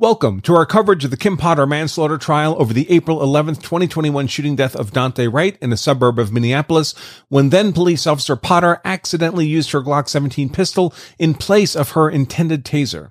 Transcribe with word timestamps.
Welcome 0.00 0.40
to 0.42 0.54
our 0.54 0.64
coverage 0.64 1.04
of 1.04 1.10
the 1.10 1.18
Kim 1.18 1.36
Potter 1.36 1.66
manslaughter 1.66 2.16
trial 2.16 2.56
over 2.58 2.72
the 2.72 2.90
April 2.90 3.18
11th, 3.18 3.56
2021 3.56 4.28
shooting 4.28 4.56
death 4.56 4.74
of 4.74 4.92
Daunte 4.92 5.30
Wright 5.30 5.58
in 5.60 5.74
a 5.74 5.76
suburb 5.76 6.18
of 6.18 6.32
Minneapolis 6.32 6.94
when 7.28 7.50
then 7.50 7.74
police 7.74 8.06
officer 8.06 8.34
Potter 8.34 8.80
accidentally 8.82 9.46
used 9.46 9.72
her 9.72 9.82
Glock 9.82 10.08
17 10.08 10.48
pistol 10.48 10.94
in 11.18 11.34
place 11.34 11.76
of 11.76 11.90
her 11.90 12.08
intended 12.08 12.64
taser. 12.64 13.10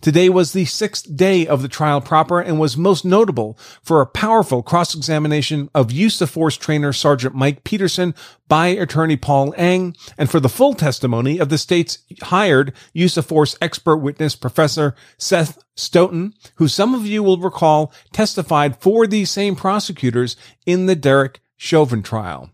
Today 0.00 0.28
was 0.28 0.52
the 0.52 0.64
sixth 0.64 1.16
day 1.16 1.46
of 1.46 1.62
the 1.62 1.68
trial 1.68 2.00
proper 2.00 2.40
and 2.40 2.58
was 2.58 2.76
most 2.76 3.04
notable 3.04 3.58
for 3.82 4.00
a 4.00 4.06
powerful 4.06 4.62
cross-examination 4.62 5.70
of 5.74 5.92
use 5.92 6.20
of 6.20 6.30
force 6.30 6.56
trainer 6.56 6.92
Sergeant 6.92 7.34
Mike 7.34 7.64
Peterson 7.64 8.14
by 8.48 8.68
attorney 8.68 9.16
Paul 9.16 9.52
Engh 9.56 9.96
and 10.16 10.30
for 10.30 10.40
the 10.40 10.48
full 10.48 10.74
testimony 10.74 11.38
of 11.38 11.48
the 11.48 11.58
state's 11.58 11.98
hired 12.22 12.72
use 12.92 13.16
of 13.16 13.26
force 13.26 13.56
expert 13.60 13.98
witness 13.98 14.36
Professor 14.36 14.94
Seth 15.18 15.62
Stoughton, 15.74 16.34
who 16.56 16.68
some 16.68 16.94
of 16.94 17.06
you 17.06 17.22
will 17.22 17.38
recall 17.38 17.92
testified 18.12 18.80
for 18.80 19.06
these 19.06 19.30
same 19.30 19.56
prosecutors 19.56 20.36
in 20.64 20.86
the 20.86 20.96
Derek 20.96 21.40
Chauvin 21.56 22.02
trial. 22.02 22.50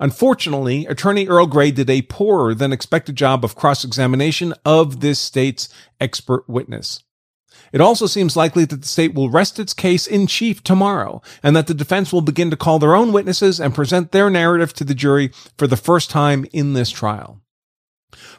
Unfortunately, 0.00 0.86
attorney 0.86 1.26
Earl 1.26 1.46
Gray 1.46 1.70
did 1.70 1.90
a 1.90 2.02
poorer 2.02 2.54
than 2.54 2.72
expected 2.72 3.16
job 3.16 3.44
of 3.44 3.56
cross-examination 3.56 4.54
of 4.64 5.00
this 5.00 5.18
state's 5.18 5.68
expert 6.00 6.48
witness. 6.48 7.02
It 7.72 7.80
also 7.80 8.06
seems 8.06 8.36
likely 8.36 8.64
that 8.64 8.80
the 8.80 8.88
state 8.88 9.14
will 9.14 9.30
rest 9.30 9.58
its 9.58 9.74
case 9.74 10.06
in 10.06 10.26
chief 10.26 10.62
tomorrow 10.62 11.20
and 11.42 11.54
that 11.54 11.66
the 11.66 11.74
defense 11.74 12.12
will 12.12 12.22
begin 12.22 12.50
to 12.50 12.56
call 12.56 12.78
their 12.78 12.94
own 12.94 13.12
witnesses 13.12 13.60
and 13.60 13.74
present 13.74 14.12
their 14.12 14.30
narrative 14.30 14.72
to 14.74 14.84
the 14.84 14.94
jury 14.94 15.32
for 15.56 15.66
the 15.66 15.76
first 15.76 16.10
time 16.10 16.46
in 16.52 16.72
this 16.72 16.90
trial. 16.90 17.40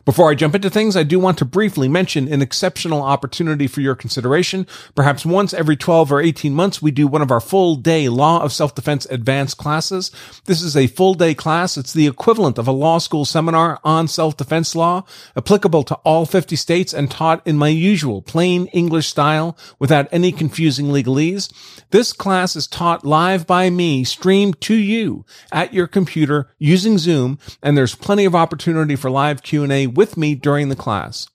Before 0.03 0.31
I 0.31 0.35
jump 0.35 0.55
into 0.55 0.69
things, 0.69 0.97
I 0.97 1.03
do 1.03 1.19
want 1.19 1.37
to 1.37 1.45
briefly 1.45 1.87
mention 1.87 2.31
an 2.31 2.41
exceptional 2.41 3.03
opportunity 3.03 3.67
for 3.67 3.81
your 3.81 3.93
consideration. 3.93 4.65
Perhaps 4.95 5.25
once 5.25 5.53
every 5.53 5.75
12 5.75 6.11
or 6.11 6.21
18 6.21 6.55
months, 6.55 6.81
we 6.81 6.89
do 6.89 7.07
one 7.07 7.21
of 7.21 7.31
our 7.31 7.39
full 7.39 7.75
day 7.75 8.09
Law 8.09 8.41
of 8.41 8.51
Self-Defense 8.51 9.05
advanced 9.11 9.57
classes. 9.57 10.11
This 10.45 10.63
is 10.63 10.75
a 10.75 10.87
full 10.87 11.13
day 11.13 11.35
class. 11.35 11.77
It's 11.77 11.93
the 11.93 12.07
equivalent 12.07 12.57
of 12.57 12.67
a 12.67 12.71
law 12.71 12.97
school 12.97 13.25
seminar 13.25 13.79
on 13.83 14.07
self-defense 14.07 14.75
law, 14.75 15.03
applicable 15.35 15.83
to 15.83 15.95
all 15.97 16.25
50 16.25 16.55
states 16.55 16.93
and 16.93 17.11
taught 17.11 17.45
in 17.45 17.57
my 17.57 17.67
usual 17.67 18.23
plain 18.23 18.65
English 18.67 19.07
style 19.07 19.55
without 19.77 20.07
any 20.11 20.31
confusing 20.31 20.87
legalese. 20.87 21.51
This 21.91 22.13
class 22.13 22.55
is 22.55 22.65
taught 22.67 23.05
live 23.05 23.45
by 23.45 23.69
me, 23.69 24.03
streamed 24.03 24.59
to 24.61 24.75
you 24.75 25.25
at 25.51 25.73
your 25.73 25.87
computer 25.87 26.49
using 26.57 26.97
Zoom, 26.97 27.37
and 27.61 27.77
there's 27.77 27.95
plenty 27.95 28.25
of 28.25 28.33
opportunity 28.33 28.95
for 28.95 29.11
live 29.11 29.43
Q&A 29.59 29.87
with 29.87 30.15
me 30.15 30.35
during 30.35 30.69
the 30.69 30.75
class. 30.75 31.27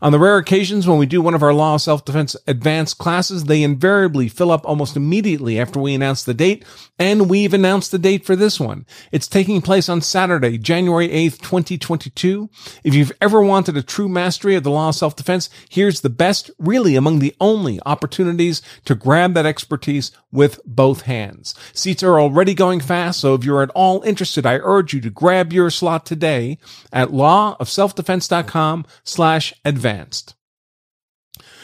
On 0.00 0.12
the 0.12 0.18
rare 0.18 0.36
occasions 0.36 0.86
when 0.86 0.98
we 0.98 1.06
do 1.06 1.22
one 1.22 1.34
of 1.34 1.42
our 1.42 1.54
law 1.54 1.74
of 1.74 1.82
self-defense 1.82 2.36
advanced 2.46 2.98
classes, 2.98 3.44
they 3.44 3.62
invariably 3.62 4.28
fill 4.28 4.50
up 4.50 4.66
almost 4.66 4.96
immediately 4.96 5.58
after 5.58 5.80
we 5.80 5.94
announce 5.94 6.22
the 6.24 6.34
date, 6.34 6.64
and 6.98 7.28
we've 7.30 7.54
announced 7.54 7.90
the 7.90 7.98
date 7.98 8.24
for 8.24 8.36
this 8.36 8.58
one. 8.60 8.86
It's 9.12 9.28
taking 9.28 9.62
place 9.62 9.88
on 9.88 10.00
Saturday, 10.00 10.58
January 10.58 11.08
8th, 11.08 11.38
2022. 11.40 12.50
If 12.84 12.94
you've 12.94 13.12
ever 13.20 13.40
wanted 13.42 13.76
a 13.76 13.82
true 13.82 14.08
mastery 14.08 14.54
of 14.54 14.64
the 14.64 14.70
law 14.70 14.88
of 14.88 14.94
self-defense, 14.94 15.50
here's 15.68 16.00
the 16.00 16.10
best, 16.10 16.50
really 16.58 16.96
among 16.96 17.18
the 17.18 17.34
only 17.40 17.80
opportunities 17.86 18.62
to 18.84 18.94
grab 18.94 19.34
that 19.34 19.46
expertise 19.46 20.10
with 20.32 20.60
both 20.64 21.02
hands. 21.02 21.54
Seats 21.72 22.02
are 22.02 22.20
already 22.20 22.54
going 22.54 22.80
fast, 22.80 23.20
so 23.20 23.34
if 23.34 23.44
you're 23.44 23.62
at 23.62 23.70
all 23.70 24.02
interested, 24.02 24.44
I 24.44 24.58
urge 24.62 24.92
you 24.92 25.00
to 25.00 25.10
grab 25.10 25.52
your 25.52 25.70
slot 25.70 26.04
today 26.04 26.58
at 26.92 27.08
lawofselfdefense.com 27.08 28.86
slash 29.04 29.54
advanced. 29.66 30.34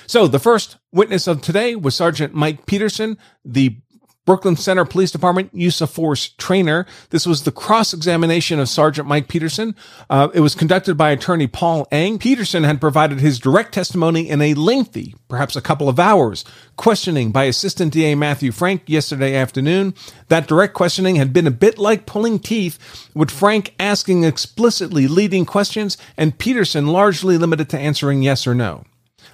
So 0.06 0.26
the 0.26 0.38
first 0.38 0.76
witness 0.92 1.26
of 1.26 1.40
today 1.40 1.74
was 1.76 1.94
Sergeant 1.94 2.34
Mike 2.34 2.66
Peterson, 2.66 3.16
the 3.44 3.78
Brooklyn 4.24 4.54
Center 4.54 4.84
Police 4.84 5.10
Department 5.10 5.52
use 5.52 5.80
of 5.80 5.90
force 5.90 6.28
trainer. 6.38 6.86
This 7.10 7.26
was 7.26 7.42
the 7.42 7.50
cross 7.50 7.92
examination 7.92 8.60
of 8.60 8.68
Sergeant 8.68 9.08
Mike 9.08 9.26
Peterson. 9.26 9.74
Uh, 10.08 10.28
it 10.32 10.38
was 10.40 10.54
conducted 10.54 10.96
by 10.96 11.10
attorney 11.10 11.48
Paul 11.48 11.88
Engh. 11.90 12.20
Peterson 12.20 12.62
had 12.62 12.80
provided 12.80 13.18
his 13.18 13.40
direct 13.40 13.74
testimony 13.74 14.28
in 14.28 14.40
a 14.40 14.54
lengthy, 14.54 15.16
perhaps 15.28 15.56
a 15.56 15.60
couple 15.60 15.88
of 15.88 15.98
hours, 15.98 16.44
questioning 16.76 17.32
by 17.32 17.44
Assistant 17.44 17.92
DA 17.92 18.14
Matthew 18.14 18.52
Frank 18.52 18.82
yesterday 18.86 19.34
afternoon. 19.34 19.92
That 20.28 20.46
direct 20.46 20.74
questioning 20.74 21.16
had 21.16 21.32
been 21.32 21.48
a 21.48 21.50
bit 21.50 21.76
like 21.76 22.06
pulling 22.06 22.38
teeth, 22.38 22.78
with 23.14 23.30
Frank 23.30 23.74
asking 23.80 24.22
explicitly 24.22 25.08
leading 25.08 25.44
questions 25.44 25.98
and 26.16 26.38
Peterson 26.38 26.86
largely 26.86 27.38
limited 27.38 27.68
to 27.70 27.78
answering 27.78 28.22
yes 28.22 28.46
or 28.46 28.54
no. 28.54 28.84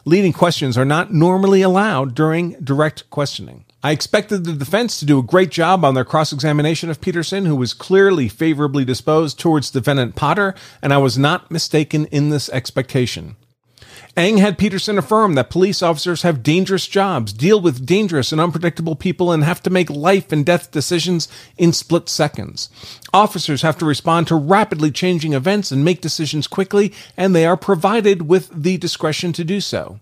Leading 0.06 0.32
questions 0.32 0.78
are 0.78 0.86
not 0.86 1.12
normally 1.12 1.60
allowed 1.60 2.14
during 2.14 2.52
direct 2.64 3.10
questioning. 3.10 3.66
I 3.80 3.92
expected 3.92 4.44
the 4.44 4.54
defense 4.54 4.98
to 4.98 5.06
do 5.06 5.20
a 5.20 5.22
great 5.22 5.50
job 5.50 5.84
on 5.84 5.94
their 5.94 6.04
cross 6.04 6.32
examination 6.32 6.90
of 6.90 7.00
Peterson, 7.00 7.46
who 7.46 7.54
was 7.54 7.74
clearly 7.74 8.28
favorably 8.28 8.84
disposed 8.84 9.38
towards 9.38 9.70
defendant 9.70 10.16
Potter, 10.16 10.56
and 10.82 10.92
I 10.92 10.98
was 10.98 11.16
not 11.16 11.48
mistaken 11.48 12.06
in 12.06 12.30
this 12.30 12.48
expectation. 12.48 13.36
Engh 14.16 14.38
had 14.40 14.58
Peterson 14.58 14.98
affirm 14.98 15.34
that 15.34 15.48
police 15.48 15.80
officers 15.80 16.22
have 16.22 16.42
dangerous 16.42 16.88
jobs, 16.88 17.32
deal 17.32 17.60
with 17.60 17.86
dangerous 17.86 18.32
and 18.32 18.40
unpredictable 18.40 18.96
people, 18.96 19.30
and 19.30 19.44
have 19.44 19.62
to 19.62 19.70
make 19.70 19.88
life 19.88 20.32
and 20.32 20.44
death 20.44 20.72
decisions 20.72 21.28
in 21.56 21.72
split 21.72 22.08
seconds. 22.08 22.70
Officers 23.14 23.62
have 23.62 23.78
to 23.78 23.84
respond 23.84 24.26
to 24.26 24.34
rapidly 24.34 24.90
changing 24.90 25.34
events 25.34 25.70
and 25.70 25.84
make 25.84 26.00
decisions 26.00 26.48
quickly, 26.48 26.92
and 27.16 27.32
they 27.32 27.46
are 27.46 27.56
provided 27.56 28.22
with 28.22 28.50
the 28.52 28.76
discretion 28.76 29.32
to 29.34 29.44
do 29.44 29.60
so. 29.60 30.00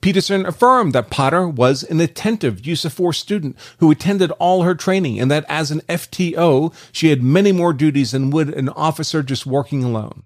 Peterson 0.00 0.46
affirmed 0.46 0.92
that 0.92 1.10
Potter 1.10 1.46
was 1.46 1.82
an 1.82 2.00
attentive 2.00 2.66
use 2.66 2.84
of 2.84 2.92
force 2.92 3.18
student 3.18 3.56
who 3.78 3.90
attended 3.90 4.30
all 4.32 4.62
her 4.62 4.74
training 4.74 5.20
and 5.20 5.30
that 5.30 5.44
as 5.48 5.70
an 5.70 5.80
FTO, 5.82 6.72
she 6.92 7.10
had 7.10 7.22
many 7.22 7.52
more 7.52 7.72
duties 7.72 8.12
than 8.12 8.30
would 8.30 8.48
an 8.48 8.68
officer 8.70 9.22
just 9.22 9.44
working 9.44 9.84
alone. 9.84 10.24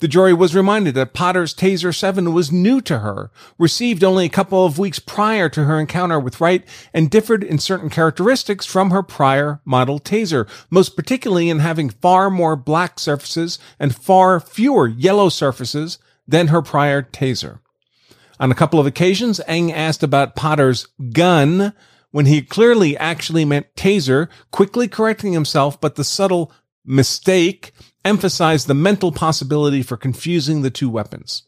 The 0.00 0.08
jury 0.08 0.32
was 0.32 0.54
reminded 0.54 0.94
that 0.94 1.12
Potter's 1.12 1.52
Taser 1.52 1.92
7 1.92 2.32
was 2.32 2.52
new 2.52 2.80
to 2.82 3.00
her, 3.00 3.32
received 3.58 4.04
only 4.04 4.26
a 4.26 4.30
couple 4.30 4.64
of 4.64 4.78
weeks 4.78 5.00
prior 5.00 5.48
to 5.48 5.64
her 5.64 5.80
encounter 5.80 6.20
with 6.20 6.40
Wright, 6.40 6.64
and 6.94 7.10
differed 7.10 7.42
in 7.42 7.58
certain 7.58 7.90
characteristics 7.90 8.64
from 8.64 8.92
her 8.92 9.02
prior 9.02 9.60
model 9.64 9.98
Taser, 9.98 10.48
most 10.70 10.94
particularly 10.94 11.50
in 11.50 11.58
having 11.58 11.90
far 11.90 12.30
more 12.30 12.54
black 12.54 13.00
surfaces 13.00 13.58
and 13.80 13.94
far 13.94 14.38
fewer 14.38 14.86
yellow 14.86 15.28
surfaces 15.28 15.98
than 16.28 16.48
her 16.48 16.62
prior 16.62 17.02
Taser. 17.02 17.58
On 18.40 18.50
a 18.50 18.54
couple 18.54 18.78
of 18.78 18.86
occasions, 18.86 19.40
Engh 19.48 19.72
asked 19.72 20.02
about 20.02 20.36
Potter's 20.36 20.86
gun 21.12 21.72
when 22.10 22.26
he 22.26 22.42
clearly 22.42 22.96
actually 22.96 23.44
meant 23.44 23.74
taser, 23.74 24.28
quickly 24.50 24.88
correcting 24.88 25.32
himself, 25.32 25.80
but 25.80 25.96
the 25.96 26.04
subtle 26.04 26.52
mistake 26.84 27.72
emphasized 28.04 28.66
the 28.66 28.74
mental 28.74 29.12
possibility 29.12 29.82
for 29.82 29.96
confusing 29.96 30.62
the 30.62 30.70
two 30.70 30.88
weapons. 30.88 31.42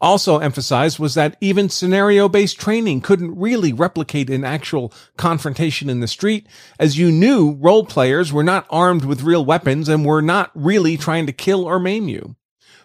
Also 0.00 0.38
emphasized 0.38 0.98
was 0.98 1.12
that 1.14 1.36
even 1.42 1.68
scenario 1.68 2.26
based 2.26 2.58
training 2.58 3.02
couldn't 3.02 3.38
really 3.38 3.72
replicate 3.72 4.30
an 4.30 4.44
actual 4.44 4.92
confrontation 5.18 5.90
in 5.90 6.00
the 6.00 6.08
street, 6.08 6.46
as 6.78 6.98
you 6.98 7.12
knew 7.12 7.52
role 7.60 7.84
players 7.84 8.32
were 8.32 8.42
not 8.42 8.66
armed 8.70 9.04
with 9.04 9.22
real 9.22 9.44
weapons 9.44 9.90
and 9.90 10.04
were 10.04 10.22
not 10.22 10.50
really 10.54 10.96
trying 10.96 11.26
to 11.26 11.32
kill 11.32 11.64
or 11.64 11.78
maim 11.78 12.08
you. 12.08 12.34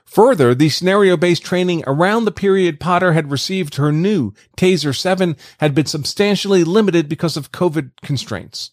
Further, 0.05 0.53
the 0.53 0.69
scenario-based 0.69 1.43
training 1.43 1.83
around 1.87 2.25
the 2.25 2.31
period 2.31 2.79
Potter 2.79 3.13
had 3.13 3.31
received 3.31 3.75
her 3.75 3.91
new 3.91 4.33
Taser 4.55 4.95
7 4.95 5.35
had 5.59 5.73
been 5.73 5.87
substantially 5.87 6.63
limited 6.63 7.09
because 7.09 7.35
of 7.35 7.51
COVID 7.51 7.91
constraints. 8.01 8.71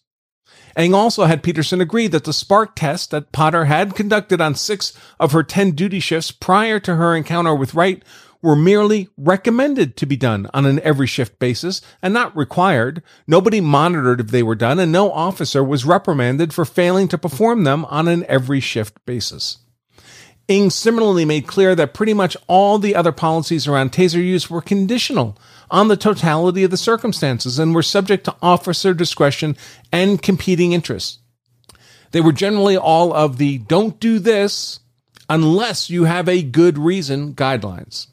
Engh 0.75 0.93
also 0.93 1.25
had 1.25 1.43
Peterson 1.43 1.81
agree 1.81 2.07
that 2.07 2.23
the 2.23 2.33
spark 2.33 2.75
test 2.75 3.11
that 3.11 3.31
Potter 3.31 3.65
had 3.65 3.95
conducted 3.95 4.41
on 4.41 4.55
six 4.55 4.93
of 5.19 5.31
her 5.31 5.43
10 5.43 5.71
duty 5.71 5.99
shifts 5.99 6.31
prior 6.31 6.79
to 6.79 6.95
her 6.95 7.15
encounter 7.15 7.53
with 7.53 7.75
Wright 7.75 8.03
were 8.41 8.55
merely 8.55 9.07
recommended 9.17 9.95
to 9.97 10.05
be 10.05 10.17
done 10.17 10.49
on 10.53 10.65
an 10.65 10.79
every 10.81 11.07
shift 11.07 11.39
basis 11.39 11.81
and 12.01 12.13
not 12.13 12.35
required. 12.35 13.01
Nobody 13.25 13.61
monitored 13.61 14.19
if 14.19 14.27
they 14.27 14.43
were 14.43 14.55
done 14.55 14.79
and 14.79 14.91
no 14.91 15.11
officer 15.11 15.63
was 15.63 15.85
reprimanded 15.85 16.53
for 16.53 16.65
failing 16.65 17.07
to 17.07 17.17
perform 17.17 17.63
them 17.63 17.85
on 17.85 18.07
an 18.07 18.25
every 18.27 18.59
shift 18.59 19.03
basis. 19.05 19.62
Engh 20.49 20.71
similarly 20.71 21.23
made 21.23 21.47
clear 21.47 21.73
that 21.75 21.93
pretty 21.93 22.13
much 22.13 22.35
all 22.47 22.77
the 22.77 22.95
other 22.95 23.11
policies 23.11 23.67
around 23.67 23.91
taser 23.91 24.23
use 24.23 24.49
were 24.49 24.61
conditional 24.61 25.37
on 25.71 25.87
the 25.87 25.97
totality 25.97 26.63
of 26.63 26.71
the 26.71 26.77
circumstances 26.77 27.57
and 27.57 27.73
were 27.73 27.81
subject 27.81 28.25
to 28.25 28.35
officer 28.41 28.93
discretion 28.93 29.55
and 29.91 30.21
competing 30.21 30.73
interests. 30.73 31.19
They 32.11 32.21
were 32.21 32.33
generally 32.33 32.77
all 32.77 33.13
of 33.13 33.37
the 33.37 33.59
don't 33.59 33.99
do 33.99 34.19
this 34.19 34.81
unless 35.29 35.89
you 35.89 36.03
have 36.03 36.27
a 36.27 36.43
good 36.43 36.77
reason 36.77 37.33
guidelines. 37.33 38.07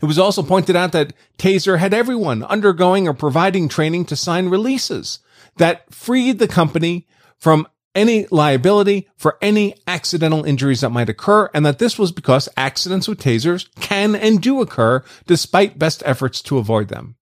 It 0.00 0.06
was 0.06 0.18
also 0.18 0.42
pointed 0.42 0.74
out 0.74 0.92
that 0.92 1.12
Taser 1.38 1.78
had 1.78 1.94
everyone 1.94 2.42
undergoing 2.42 3.06
or 3.06 3.14
providing 3.14 3.68
training 3.68 4.06
to 4.06 4.16
sign 4.16 4.48
releases 4.48 5.20
that 5.56 5.92
freed 5.94 6.38
the 6.38 6.48
company 6.48 7.06
from 7.38 7.66
any 7.94 8.26
liability 8.30 9.08
for 9.16 9.38
any 9.40 9.74
accidental 9.86 10.44
injuries 10.44 10.80
that 10.80 10.90
might 10.90 11.08
occur, 11.08 11.50
and 11.54 11.64
that 11.64 11.78
this 11.78 11.98
was 11.98 12.12
because 12.12 12.48
accidents 12.56 13.08
with 13.08 13.20
tasers 13.20 13.68
can 13.80 14.14
and 14.14 14.42
do 14.42 14.60
occur 14.60 15.02
despite 15.26 15.78
best 15.78 16.02
efforts 16.04 16.42
to 16.42 16.58
avoid 16.58 16.88
them. 16.88 17.16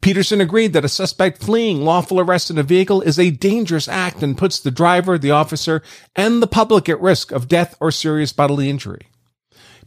Peterson 0.00 0.40
agreed 0.40 0.72
that 0.72 0.84
a 0.84 0.88
suspect 0.88 1.42
fleeing 1.42 1.82
lawful 1.82 2.18
arrest 2.18 2.50
in 2.50 2.56
a 2.56 2.62
vehicle 2.62 3.02
is 3.02 3.18
a 3.18 3.30
dangerous 3.30 3.86
act 3.86 4.22
and 4.22 4.38
puts 4.38 4.58
the 4.58 4.70
driver, 4.70 5.18
the 5.18 5.30
officer, 5.30 5.82
and 6.16 6.42
the 6.42 6.46
public 6.46 6.88
at 6.88 7.00
risk 7.00 7.32
of 7.32 7.48
death 7.48 7.76
or 7.80 7.90
serious 7.90 8.32
bodily 8.32 8.70
injury. 8.70 9.08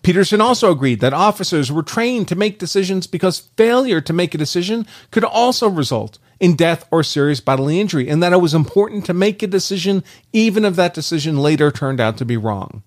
Peterson 0.04 0.42
also 0.42 0.70
agreed 0.70 1.00
that 1.00 1.14
officers 1.14 1.72
were 1.72 1.82
trained 1.82 2.28
to 2.28 2.36
make 2.36 2.60
decisions 2.60 3.08
because 3.08 3.50
failure 3.58 4.02
to 4.02 4.14
make 4.14 4.36
a 4.36 4.38
decision 4.38 4.86
could 5.12 5.24
also 5.24 5.68
result 5.68 6.20
in 6.44 6.58
death 6.58 6.86
or 6.92 7.04
serious 7.04 7.40
bodily 7.40 7.80
injury, 7.80 8.10
and 8.10 8.22
that 8.22 8.34
it 8.34 8.42
was 8.42 8.54
important 8.54 9.06
to 9.06 9.14
make 9.14 9.42
a 9.42 9.48
decision 9.48 10.04
even 10.34 10.66
if 10.66 10.76
that 10.76 10.94
decision 10.94 11.38
later 11.38 11.72
turned 11.72 12.02
out 12.02 12.18
to 12.18 12.26
be 12.26 12.36
wrong. 12.36 12.84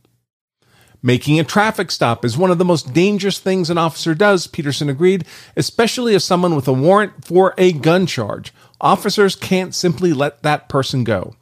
Making 1.03 1.41
a 1.41 1.45
traffic 1.45 1.91
stop 1.91 2.23
is 2.23 2.37
one 2.37 2.51
of 2.51 2.59
the 2.59 2.67
most 2.67 2.93
dangerous 2.93 3.39
things 3.39 3.71
an 3.71 3.79
officer 3.79 4.15
does, 4.15 4.47
Peterson 4.47 4.91
agreed, 4.91 5.25
especially 5.57 6.15
if 6.15 6.21
someone 6.21 6.55
with 6.55 6.69
a 6.69 6.73
warrant 6.75 7.25
for 7.25 7.55
a 7.57 7.73
gun 7.73 8.05
charge. 8.05 8.53
Officers 8.79 9.35
can't 9.35 9.75
simply 9.75 10.13
let 10.13 10.43
that 10.43 10.69
person 10.69 11.03
go. 11.03 11.35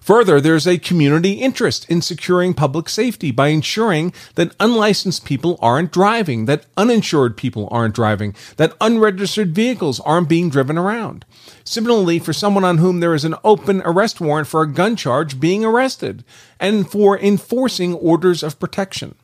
Further, 0.00 0.40
there's 0.40 0.66
a 0.66 0.78
community 0.78 1.32
interest 1.32 1.88
in 1.88 2.02
securing 2.02 2.54
public 2.54 2.88
safety 2.88 3.30
by 3.30 3.48
ensuring 3.48 4.12
that 4.34 4.54
unlicensed 4.58 5.24
people 5.24 5.58
aren't 5.60 5.92
driving, 5.92 6.46
that 6.46 6.66
uninsured 6.76 7.36
people 7.36 7.68
aren't 7.70 7.94
driving, 7.94 8.34
that 8.56 8.74
unregistered 8.80 9.54
vehicles 9.54 10.00
aren't 10.00 10.28
being 10.28 10.50
driven 10.50 10.78
around. 10.78 11.24
Similarly, 11.64 12.18
for 12.18 12.32
someone 12.32 12.64
on 12.64 12.78
whom 12.78 13.00
there 13.00 13.14
is 13.14 13.24
an 13.24 13.36
open 13.44 13.82
arrest 13.84 14.20
warrant 14.20 14.48
for 14.48 14.62
a 14.62 14.72
gun 14.72 14.96
charge 14.96 15.38
being 15.38 15.64
arrested, 15.64 16.24
and 16.58 16.90
for 16.90 17.18
enforcing 17.18 17.94
orders 17.94 18.42
of 18.42 18.58
protection. 18.58 19.14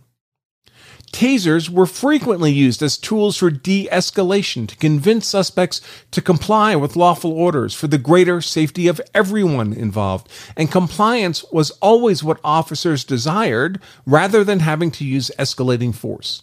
Tasers 1.16 1.70
were 1.70 1.86
frequently 1.86 2.52
used 2.52 2.82
as 2.82 2.98
tools 2.98 3.38
for 3.38 3.48
de 3.48 3.88
escalation 3.90 4.68
to 4.68 4.76
convince 4.76 5.26
suspects 5.26 5.80
to 6.10 6.20
comply 6.20 6.76
with 6.76 6.94
lawful 6.94 7.32
orders 7.32 7.72
for 7.72 7.86
the 7.86 7.96
greater 7.96 8.42
safety 8.42 8.86
of 8.86 9.00
everyone 9.14 9.72
involved. 9.72 10.28
And 10.58 10.70
compliance 10.70 11.42
was 11.50 11.70
always 11.80 12.22
what 12.22 12.38
officers 12.44 13.02
desired 13.02 13.80
rather 14.04 14.44
than 14.44 14.60
having 14.60 14.90
to 14.90 15.06
use 15.06 15.30
escalating 15.38 15.94
force. 15.94 16.42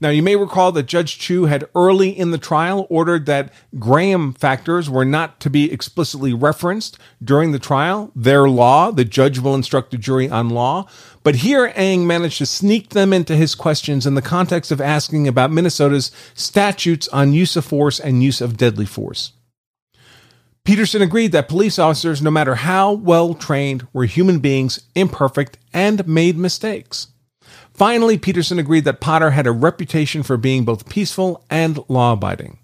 Now, 0.00 0.10
you 0.10 0.22
may 0.22 0.36
recall 0.36 0.70
that 0.72 0.86
Judge 0.86 1.18
Chu 1.18 1.46
had 1.46 1.68
early 1.74 2.16
in 2.16 2.30
the 2.30 2.38
trial 2.38 2.86
ordered 2.88 3.26
that 3.26 3.52
Graham 3.78 4.32
factors 4.32 4.88
were 4.88 5.04
not 5.04 5.40
to 5.40 5.50
be 5.50 5.72
explicitly 5.72 6.32
referenced 6.32 6.98
during 7.22 7.50
the 7.50 7.58
trial. 7.58 8.12
Their 8.14 8.48
law, 8.48 8.92
the 8.92 9.04
judge 9.04 9.40
will 9.40 9.56
instruct 9.56 9.90
the 9.90 9.98
jury 9.98 10.30
on 10.30 10.50
law. 10.50 10.86
But 11.24 11.36
here, 11.36 11.72
Engh 11.74 12.06
managed 12.06 12.38
to 12.38 12.46
sneak 12.46 12.90
them 12.90 13.12
into 13.12 13.34
his 13.34 13.56
questions 13.56 14.06
in 14.06 14.14
the 14.14 14.22
context 14.22 14.70
of 14.70 14.80
asking 14.80 15.26
about 15.26 15.50
Minnesota's 15.50 16.12
statutes 16.34 17.08
on 17.08 17.32
use 17.32 17.56
of 17.56 17.64
force 17.64 17.98
and 17.98 18.22
use 18.22 18.40
of 18.40 18.56
deadly 18.56 18.86
force. 18.86 19.32
Peterson 20.64 21.02
agreed 21.02 21.32
that 21.32 21.48
police 21.48 21.78
officers, 21.78 22.22
no 22.22 22.30
matter 22.30 22.54
how 22.54 22.92
well 22.92 23.34
trained, 23.34 23.88
were 23.92 24.04
human 24.04 24.38
beings, 24.38 24.80
imperfect, 24.94 25.58
and 25.72 26.06
made 26.06 26.36
mistakes. 26.36 27.08
Finally, 27.78 28.18
Peterson 28.18 28.58
agreed 28.58 28.82
that 28.82 29.00
Potter 29.00 29.30
had 29.30 29.46
a 29.46 29.52
reputation 29.52 30.24
for 30.24 30.36
being 30.36 30.64
both 30.64 30.88
peaceful 30.88 31.44
and 31.48 31.78
law 31.86 32.14
abiding. 32.14 32.58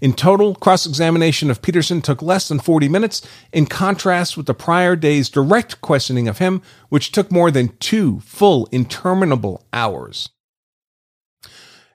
In 0.00 0.12
total, 0.12 0.54
cross 0.54 0.86
examination 0.86 1.50
of 1.50 1.62
Peterson 1.62 2.00
took 2.00 2.22
less 2.22 2.46
than 2.46 2.60
40 2.60 2.88
minutes, 2.88 3.26
in 3.52 3.66
contrast 3.66 4.36
with 4.36 4.46
the 4.46 4.54
prior 4.54 4.94
day's 4.94 5.28
direct 5.28 5.80
questioning 5.80 6.28
of 6.28 6.38
him, 6.38 6.62
which 6.90 7.10
took 7.10 7.32
more 7.32 7.50
than 7.50 7.76
two 7.80 8.20
full, 8.20 8.68
interminable 8.70 9.66
hours. 9.72 10.28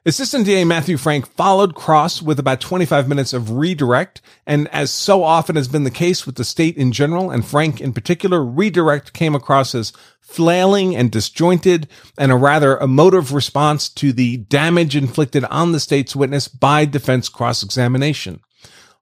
Assistant 0.04 0.44
DA 0.44 0.64
Matthew 0.64 0.96
Frank 0.96 1.28
followed 1.28 1.76
Cross 1.76 2.22
with 2.22 2.40
about 2.40 2.60
25 2.60 3.08
minutes 3.08 3.32
of 3.32 3.52
redirect, 3.52 4.20
and 4.44 4.66
as 4.74 4.90
so 4.90 5.22
often 5.22 5.54
has 5.54 5.68
been 5.68 5.84
the 5.84 5.92
case 5.92 6.26
with 6.26 6.34
the 6.34 6.42
state 6.42 6.76
in 6.76 6.90
general, 6.90 7.30
and 7.30 7.46
Frank 7.46 7.80
in 7.80 7.92
particular, 7.92 8.44
redirect 8.44 9.12
came 9.12 9.36
across 9.36 9.76
as 9.76 9.92
flailing 10.20 10.96
and 10.96 11.12
disjointed, 11.12 11.86
and 12.18 12.32
a 12.32 12.36
rather 12.36 12.76
emotive 12.78 13.32
response 13.32 13.88
to 13.90 14.12
the 14.12 14.38
damage 14.38 14.96
inflicted 14.96 15.44
on 15.44 15.70
the 15.70 15.78
state's 15.78 16.16
witness 16.16 16.48
by 16.48 16.84
defense 16.84 17.28
cross 17.28 17.62
examination. 17.62 18.40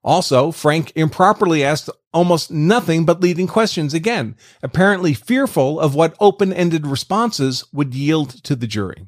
Also, 0.03 0.51
Frank 0.51 0.91
improperly 0.95 1.63
asked 1.63 1.89
almost 2.13 2.51
nothing 2.51 3.05
but 3.05 3.21
leading 3.21 3.47
questions 3.47 3.95
again, 3.95 4.35
apparently 4.61 5.15
fearful 5.15 5.79
of 5.79 5.95
what 5.95 6.15
open 6.19 6.53
ended 6.53 6.85
responses 6.85 7.65
would 7.73 7.95
yield 7.95 8.43
to 8.43 8.55
the 8.55 8.67
jury. 8.67 9.07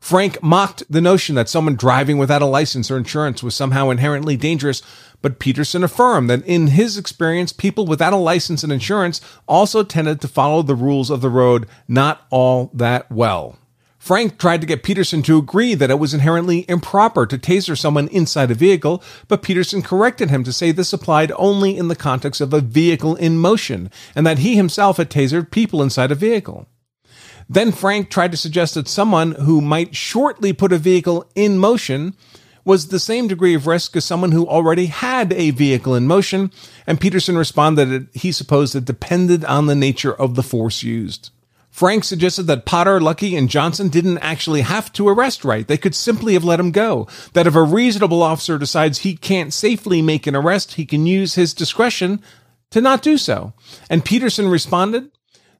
Frank 0.00 0.42
mocked 0.42 0.84
the 0.88 1.00
notion 1.00 1.34
that 1.34 1.48
someone 1.48 1.74
driving 1.74 2.18
without 2.18 2.42
a 2.42 2.46
license 2.46 2.90
or 2.90 2.96
insurance 2.96 3.42
was 3.42 3.54
somehow 3.54 3.90
inherently 3.90 4.36
dangerous, 4.36 4.82
but 5.20 5.38
Peterson 5.38 5.82
affirmed 5.82 6.30
that 6.30 6.44
in 6.46 6.68
his 6.68 6.96
experience, 6.96 7.52
people 7.52 7.86
without 7.86 8.12
a 8.12 8.16
license 8.16 8.62
and 8.62 8.72
insurance 8.72 9.20
also 9.46 9.82
tended 9.82 10.20
to 10.20 10.28
follow 10.28 10.62
the 10.62 10.76
rules 10.76 11.10
of 11.10 11.20
the 11.20 11.30
road 11.30 11.66
not 11.88 12.26
all 12.30 12.70
that 12.72 13.10
well. 13.10 13.58
Frank 13.98 14.38
tried 14.38 14.60
to 14.60 14.66
get 14.66 14.84
Peterson 14.84 15.22
to 15.22 15.36
agree 15.36 15.74
that 15.74 15.90
it 15.90 15.98
was 15.98 16.14
inherently 16.14 16.64
improper 16.68 17.26
to 17.26 17.36
taser 17.36 17.76
someone 17.76 18.08
inside 18.08 18.50
a 18.50 18.54
vehicle, 18.54 19.02
but 19.26 19.42
Peterson 19.42 19.82
corrected 19.82 20.30
him 20.30 20.44
to 20.44 20.52
say 20.52 20.70
this 20.70 20.92
applied 20.92 21.32
only 21.32 21.76
in 21.76 21.88
the 21.88 21.96
context 21.96 22.40
of 22.40 22.54
a 22.54 22.60
vehicle 22.60 23.16
in 23.16 23.36
motion, 23.36 23.90
and 24.14 24.24
that 24.24 24.38
he 24.38 24.54
himself 24.54 24.96
had 24.96 25.10
tasered 25.10 25.50
people 25.50 25.82
inside 25.82 26.12
a 26.12 26.14
vehicle. 26.14 26.66
Then 27.48 27.72
Frank 27.72 28.10
tried 28.10 28.30
to 28.32 28.36
suggest 28.36 28.74
that 28.74 28.88
someone 28.88 29.32
who 29.32 29.60
might 29.60 29.96
shortly 29.96 30.52
put 30.52 30.72
a 30.72 30.78
vehicle 30.78 31.30
in 31.34 31.58
motion 31.58 32.14
was 32.64 32.88
the 32.88 33.00
same 33.00 33.26
degree 33.26 33.54
of 33.54 33.66
risk 33.66 33.96
as 33.96 34.04
someone 34.04 34.32
who 34.32 34.46
already 34.46 34.86
had 34.86 35.32
a 35.32 35.50
vehicle 35.50 35.94
in 35.94 36.06
motion, 36.06 36.52
and 36.86 37.00
Peterson 37.00 37.38
responded 37.38 37.86
that 37.86 38.08
he 38.14 38.30
supposed 38.30 38.76
it 38.76 38.84
depended 38.84 39.42
on 39.46 39.66
the 39.66 39.74
nature 39.74 40.12
of 40.12 40.34
the 40.34 40.42
force 40.42 40.82
used. 40.82 41.30
Frank 41.70 42.04
suggested 42.04 42.42
that 42.42 42.66
Potter, 42.66 43.00
Luckey, 43.00 43.38
and 43.38 43.48
Johnson 43.48 43.88
didn't 43.88 44.18
actually 44.18 44.62
have 44.62 44.92
to 44.94 45.08
arrest 45.08 45.44
Wright. 45.44 45.66
They 45.66 45.78
could 45.78 45.94
simply 45.94 46.34
have 46.34 46.44
let 46.44 46.60
him 46.60 46.72
go. 46.72 47.06
That 47.32 47.46
if 47.46 47.54
a 47.54 47.62
reasonable 47.62 48.22
officer 48.22 48.58
decides 48.58 48.98
he 48.98 49.16
can't 49.16 49.54
safely 49.54 50.02
make 50.02 50.26
an 50.26 50.36
arrest, 50.36 50.74
he 50.74 50.84
can 50.84 51.06
use 51.06 51.36
his 51.36 51.54
discretion 51.54 52.20
to 52.70 52.80
not 52.80 53.00
do 53.00 53.16
so. 53.16 53.54
And 53.88 54.04
Peterson 54.04 54.48
responded 54.48 55.10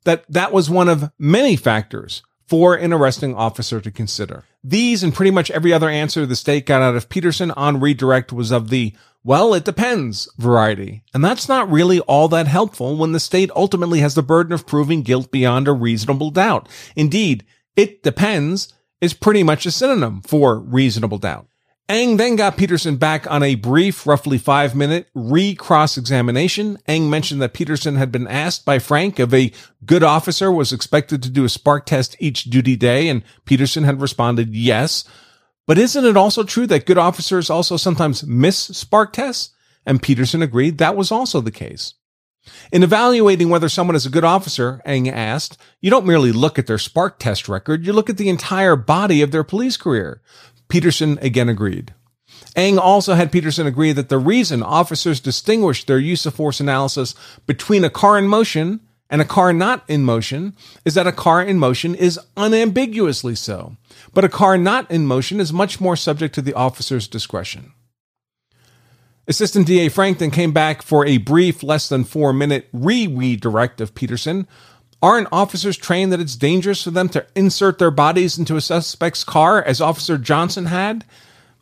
that 0.04 0.24
that 0.28 0.52
was 0.52 0.70
one 0.70 0.88
of 0.88 1.10
many 1.18 1.56
factors 1.56 2.22
for 2.46 2.74
an 2.74 2.92
arresting 2.92 3.34
officer 3.34 3.80
to 3.80 3.90
consider. 3.90 4.44
These 4.64 5.02
and 5.02 5.14
pretty 5.14 5.30
much 5.30 5.50
every 5.50 5.72
other 5.72 5.88
answer 5.88 6.24
the 6.24 6.34
state 6.34 6.66
got 6.66 6.82
out 6.82 6.96
of 6.96 7.08
Peterson 7.08 7.50
on 7.50 7.78
redirect 7.78 8.32
was 8.32 8.50
of 8.50 8.70
the, 8.70 8.94
well, 9.22 9.52
it 9.52 9.64
depends 9.64 10.28
variety. 10.38 11.02
And 11.12 11.22
that's 11.22 11.48
not 11.48 11.70
really 11.70 12.00
all 12.00 12.26
that 12.28 12.46
helpful 12.46 12.96
when 12.96 13.12
the 13.12 13.20
state 13.20 13.50
ultimately 13.54 14.00
has 14.00 14.14
the 14.14 14.22
burden 14.22 14.52
of 14.52 14.66
proving 14.66 15.02
guilt 15.02 15.30
beyond 15.30 15.68
a 15.68 15.72
reasonable 15.72 16.30
doubt. 16.30 16.68
Indeed, 16.96 17.44
it 17.76 18.02
depends 18.02 18.72
is 19.00 19.12
pretty 19.12 19.42
much 19.42 19.66
a 19.66 19.70
synonym 19.70 20.22
for 20.22 20.58
reasonable 20.58 21.18
doubt. 21.18 21.46
Engh 21.88 22.18
then 22.18 22.36
got 22.36 22.58
Peterson 22.58 22.96
back 22.96 23.30
on 23.30 23.42
a 23.42 23.54
brief, 23.54 24.06
roughly 24.06 24.36
five 24.36 24.74
minute 24.74 25.08
re 25.14 25.54
cross 25.54 25.96
examination. 25.96 26.78
Engh 26.86 27.08
mentioned 27.08 27.40
that 27.40 27.54
Peterson 27.54 27.96
had 27.96 28.12
been 28.12 28.26
asked 28.26 28.66
by 28.66 28.78
Frank 28.78 29.18
if 29.18 29.32
a 29.32 29.52
good 29.86 30.02
officer 30.02 30.52
was 30.52 30.70
expected 30.70 31.22
to 31.22 31.30
do 31.30 31.44
a 31.44 31.48
spark 31.48 31.86
test 31.86 32.14
each 32.18 32.44
duty 32.44 32.76
day, 32.76 33.08
and 33.08 33.22
Peterson 33.46 33.84
had 33.84 34.02
responded 34.02 34.54
yes. 34.54 35.04
But 35.66 35.78
isn't 35.78 36.04
it 36.04 36.16
also 36.16 36.44
true 36.44 36.66
that 36.66 36.84
good 36.84 36.98
officers 36.98 37.48
also 37.48 37.78
sometimes 37.78 38.26
miss 38.26 38.58
spark 38.58 39.14
tests? 39.14 39.54
And 39.86 40.02
Peterson 40.02 40.42
agreed 40.42 40.76
that 40.76 40.96
was 40.96 41.10
also 41.10 41.40
the 41.40 41.50
case. 41.50 41.94
In 42.70 42.82
evaluating 42.82 43.48
whether 43.48 43.68
someone 43.70 43.96
is 43.96 44.04
a 44.04 44.10
good 44.10 44.24
officer, 44.24 44.82
Engh 44.84 45.10
asked, 45.10 45.58
you 45.80 45.90
don't 45.90 46.06
merely 46.06 46.32
look 46.32 46.58
at 46.58 46.66
their 46.66 46.78
spark 46.78 47.18
test 47.18 47.48
record, 47.48 47.86
you 47.86 47.94
look 47.94 48.10
at 48.10 48.18
the 48.18 48.28
entire 48.28 48.76
body 48.76 49.22
of 49.22 49.30
their 49.30 49.44
police 49.44 49.78
career. 49.78 50.20
Peterson 50.68 51.18
again 51.20 51.48
agreed. 51.48 51.94
Engh 52.56 52.78
also 52.78 53.14
had 53.14 53.32
Peterson 53.32 53.66
agree 53.66 53.92
that 53.92 54.08
the 54.08 54.18
reason 54.18 54.62
officers 54.62 55.20
distinguish 55.20 55.84
their 55.84 55.98
use 55.98 56.26
of 56.26 56.34
force 56.34 56.60
analysis 56.60 57.14
between 57.46 57.84
a 57.84 57.90
car 57.90 58.18
in 58.18 58.28
motion 58.28 58.80
and 59.10 59.22
a 59.22 59.24
car 59.24 59.52
not 59.52 59.84
in 59.88 60.04
motion 60.04 60.54
is 60.84 60.94
that 60.94 61.06
a 61.06 61.12
car 61.12 61.42
in 61.42 61.58
motion 61.58 61.94
is 61.94 62.20
unambiguously 62.36 63.34
so, 63.34 63.76
but 64.12 64.24
a 64.24 64.28
car 64.28 64.58
not 64.58 64.90
in 64.90 65.06
motion 65.06 65.40
is 65.40 65.52
much 65.52 65.80
more 65.80 65.96
subject 65.96 66.34
to 66.34 66.42
the 66.42 66.54
officer's 66.54 67.08
discretion. 67.08 67.72
Assistant 69.26 69.66
DA 69.66 69.88
Frank 69.88 70.18
then 70.18 70.30
came 70.30 70.52
back 70.52 70.80
for 70.80 71.04
a 71.04 71.18
brief, 71.18 71.62
less 71.62 71.88
than 71.88 72.04
four 72.04 72.32
minute 72.32 72.68
re 72.72 73.06
redirect 73.06 73.80
of 73.80 73.94
Peterson, 73.94 74.46
Aren't 75.00 75.28
officers 75.30 75.76
trained 75.76 76.12
that 76.12 76.20
it's 76.20 76.34
dangerous 76.34 76.82
for 76.82 76.90
them 76.90 77.08
to 77.10 77.26
insert 77.36 77.78
their 77.78 77.90
bodies 77.90 78.36
into 78.36 78.56
a 78.56 78.60
suspect's 78.60 79.22
car, 79.22 79.62
as 79.62 79.80
Officer 79.80 80.18
Johnson 80.18 80.66
had? 80.66 81.04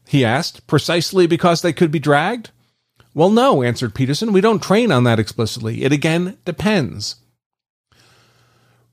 He 0.06 0.24
asked, 0.24 0.66
precisely 0.66 1.26
because 1.26 1.60
they 1.60 1.72
could 1.72 1.90
be 1.90 1.98
dragged? 1.98 2.50
Well, 3.12 3.30
no, 3.30 3.62
answered 3.62 3.94
Peterson. 3.94 4.32
We 4.32 4.40
don't 4.40 4.62
train 4.62 4.92
on 4.92 5.04
that 5.04 5.18
explicitly. 5.18 5.84
It 5.84 5.92
again 5.92 6.38
depends. 6.44 7.16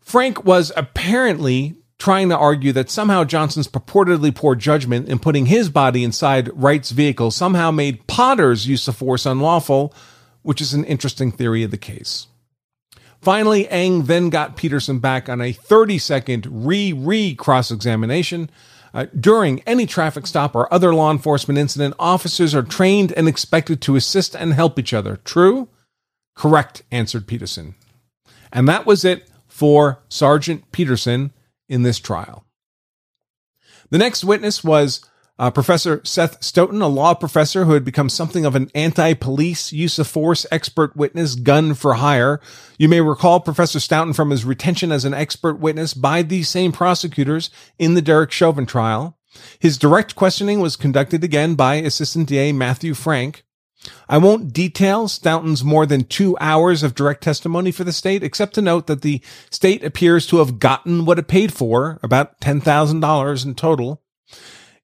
Frank 0.02 0.44
was 0.44 0.72
apparently 0.76 1.76
trying 1.98 2.28
to 2.30 2.38
argue 2.38 2.74
that 2.74 2.90
somehow 2.90 3.24
Johnson's 3.24 3.68
purportedly 3.68 4.36
poor 4.36 4.56
judgment 4.56 5.08
in 5.08 5.20
putting 5.20 5.46
his 5.46 5.70
body 5.70 6.04
inside 6.04 6.50
Wright's 6.54 6.92
vehicle 6.92 7.32
somehow 7.32 7.72
made 7.72 8.08
Potter's 8.08 8.68
use 8.68 8.88
of 8.90 8.98
force 8.98 9.26
unlawful, 9.26 9.94
which 10.42 10.60
is 10.60 10.74
an 10.74 10.84
interesting 10.84 11.32
theory 11.32 11.64
of 11.64 11.72
the 11.72 11.78
case. 11.78 12.28
Finally, 13.24 13.70
Engh 13.70 14.06
then 14.06 14.30
got 14.30 14.58
Peterson 14.58 15.00
back 15.00 15.30
on 15.30 15.39
a 15.39 15.53
30 15.53 15.98
second 15.98 16.65
re 16.65 16.92
re 16.92 17.34
cross 17.34 17.72
examination. 17.72 18.50
Uh, 18.94 19.06
during 19.18 19.62
any 19.62 19.86
traffic 19.86 20.27
stop 20.27 20.53
or 20.56 20.72
other 20.72 20.94
law 20.94 21.10
enforcement 21.10 21.58
incident, 21.58 21.96
officers 21.98 22.53
are 22.53 22.62
trained 22.62 23.13
and 23.13 23.30
expected 23.30 23.82
to 23.82 23.96
assist 23.96 24.36
and 24.36 24.53
help 24.53 24.77
each 24.77 24.94
other. 24.94 25.15
True? 25.24 25.70
Correct, 26.36 26.84
answered 26.92 27.25
Peterson. 27.25 27.75
And 28.51 28.68
that 28.68 28.86
was 28.86 29.06
it 29.06 29.30
for 29.48 30.03
Sergeant 30.10 30.72
Peterson 30.74 31.32
in 31.70 31.84
this 31.84 32.00
trial. 32.00 32.44
The 33.89 33.98
next 33.98 34.25
witness 34.25 34.65
was 34.65 35.03
uh, 35.44 35.52
Professor 35.52 36.00
Seth 36.06 36.42
Stoughton, 36.42 36.82
a 36.82 36.88
law 36.88 37.14
professor 37.14 37.66
who 37.66 37.74
had 37.74 37.84
become 37.84 38.08
something 38.08 38.46
of 38.46 38.56
an 38.56 38.72
anti-police 38.74 39.74
use 39.74 40.00
of 40.00 40.08
force 40.08 40.46
expert 40.54 40.96
witness, 40.96 41.36
gun 41.36 41.74
for 41.74 41.96
hire. 41.96 42.40
You 42.78 42.88
may 42.88 43.02
recall 43.02 43.42
Professor 43.42 43.82
Stoughton 43.82 44.14
from 44.14 44.30
his 44.30 44.46
retention 44.46 44.90
as 44.90 45.04
an 45.04 45.14
expert 45.14 45.56
witness 45.56 45.94
by 45.94 46.22
these 46.22 46.48
same 46.48 46.72
prosecutors 46.72 47.50
in 47.78 47.94
the 47.94 48.02
Derek 48.02 48.32
Chauvin 48.32 48.66
trial. 48.66 49.18
His 49.60 49.78
direct 49.78 50.16
questioning 50.16 50.62
was 50.62 50.78
conducted 50.78 51.26
again 51.26 51.56
by 51.56 51.76
Assistant 51.76 52.30
DA 52.30 52.54
Matthew 52.54 52.94
Frank. 52.94 53.44
I 54.08 54.20
won't 54.20 54.54
detail 54.54 55.10
Stoughton's 55.10 55.62
more 55.62 55.86
than 55.86 56.06
two 56.06 56.38
hours 56.40 56.84
of 56.84 56.96
direct 56.96 57.22
testimony 57.22 57.74
for 57.74 57.84
the 57.84 57.92
state, 57.92 58.24
except 58.24 58.56
to 58.56 58.62
note 58.62 58.88
that 58.88 59.02
the 59.02 59.20
state 59.52 59.84
appears 59.84 60.26
to 60.28 60.38
have 60.38 60.60
gotten 60.60 61.04
what 61.04 61.20
it 61.20 61.28
paid 61.28 61.52
for, 61.52 62.00
about 62.02 62.40
$10,000 62.40 63.46
in 63.46 63.56
total. 63.56 64.02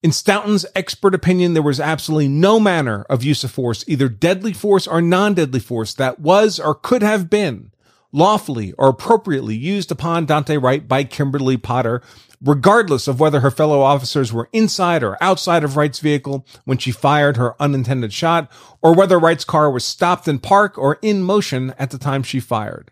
In 0.01 0.13
Stoughton's 0.13 0.65
expert 0.75 1.13
opinion, 1.13 1.53
there 1.53 1.62
was 1.62 1.82
absolutely 1.82 2.29
no 2.29 2.58
manner 2.58 3.06
of 3.10 3.22
use 3.22 3.44
of 3.44 3.51
force, 3.51 3.84
either 3.86 4.08
deadly 4.08 4.53
force 4.53 4.88
or 4.88 5.01
non-deadly 5.01 5.60
force, 5.60 5.94
that 5.96 6.22
was 6.22 6.58
or 6.58 6.74
could 6.74 7.01
have 7.01 7.29
been 7.29 7.72
lawfully 8.13 8.72
or 8.77 8.88
appropriately 8.88 9.58
used 9.58 9.91
upon 9.91 10.25
Daunte 10.25 10.62
Wright 10.62 10.88
by 10.88 11.03
Kimberly 11.03 11.58
Potter, 11.58 12.01
regardless 12.41 13.10
of 13.10 13.20
whether 13.20 13.41
her 13.41 13.51
fellow 13.51 13.82
officers 13.82 14.32
were 14.32 14.48
inside 14.53 15.03
or 15.03 15.22
outside 15.22 15.65
of 15.65 15.75
Wright's 15.75 16.00
vehicle 16.00 16.46
when 16.63 16.77
she 16.77 16.91
fired 16.91 17.36
her 17.36 17.62
unintended 17.62 18.13
shot, 18.13 18.50
or 18.82 18.96
whether 18.96 19.20
Wright's 19.20 19.44
car 19.44 19.70
was 19.70 19.84
stopped 19.84 20.29
in 20.29 20.39
park 20.39 20.77
or 20.77 20.98
in 21.01 21.24
motion 21.24 21.74
at 21.77 21.91
the 21.91 21.98
time 21.98 22.24
she 22.24 22.39
fired. 22.39 22.91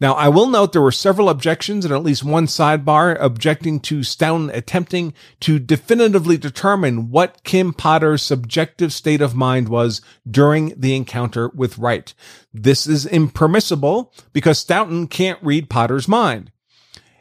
Now, 0.00 0.14
I 0.14 0.28
will 0.28 0.48
note 0.48 0.72
there 0.72 0.82
were 0.82 0.92
several 0.92 1.28
objections 1.28 1.84
and 1.84 1.94
at 1.94 2.02
least 2.02 2.24
one 2.24 2.46
sidebar 2.46 3.16
objecting 3.20 3.80
to 3.80 4.02
Stoughton 4.02 4.50
attempting 4.50 5.14
to 5.40 5.58
definitively 5.58 6.36
determine 6.36 7.10
what 7.10 7.42
Kim 7.44 7.72
Potter's 7.72 8.22
subjective 8.22 8.92
state 8.92 9.20
of 9.20 9.34
mind 9.34 9.68
was 9.68 10.00
during 10.28 10.74
the 10.76 10.96
encounter 10.96 11.48
with 11.54 11.78
Wright. 11.78 12.12
This 12.52 12.86
is 12.86 13.06
impermissible 13.06 14.12
because 14.32 14.58
Stoughton 14.58 15.06
can't 15.06 15.42
read 15.42 15.70
Potter's 15.70 16.08
mind. 16.08 16.50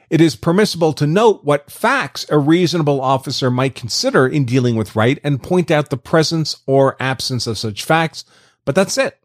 It 0.10 0.22
is 0.22 0.36
permissible 0.36 0.94
to 0.94 1.08
note 1.08 1.44
what 1.44 1.72
facts 1.72 2.25
a 2.30 2.38
reasonable 2.38 3.01
officer 3.01 3.50
might 3.50 3.74
consider 3.74 4.27
in 4.27 4.46
dealing 4.46 4.75
with 4.75 4.96
Wright 4.96 5.20
and 5.24 5.42
point 5.42 5.72
out 5.72 5.89
the 5.89 5.98
presence 5.98 6.62
or 6.68 6.96
absence 7.00 7.48
of 7.48 7.58
such 7.58 7.84
facts, 7.84 8.24
but 8.63 8.75
that's 8.75 8.98
it. 8.98 9.18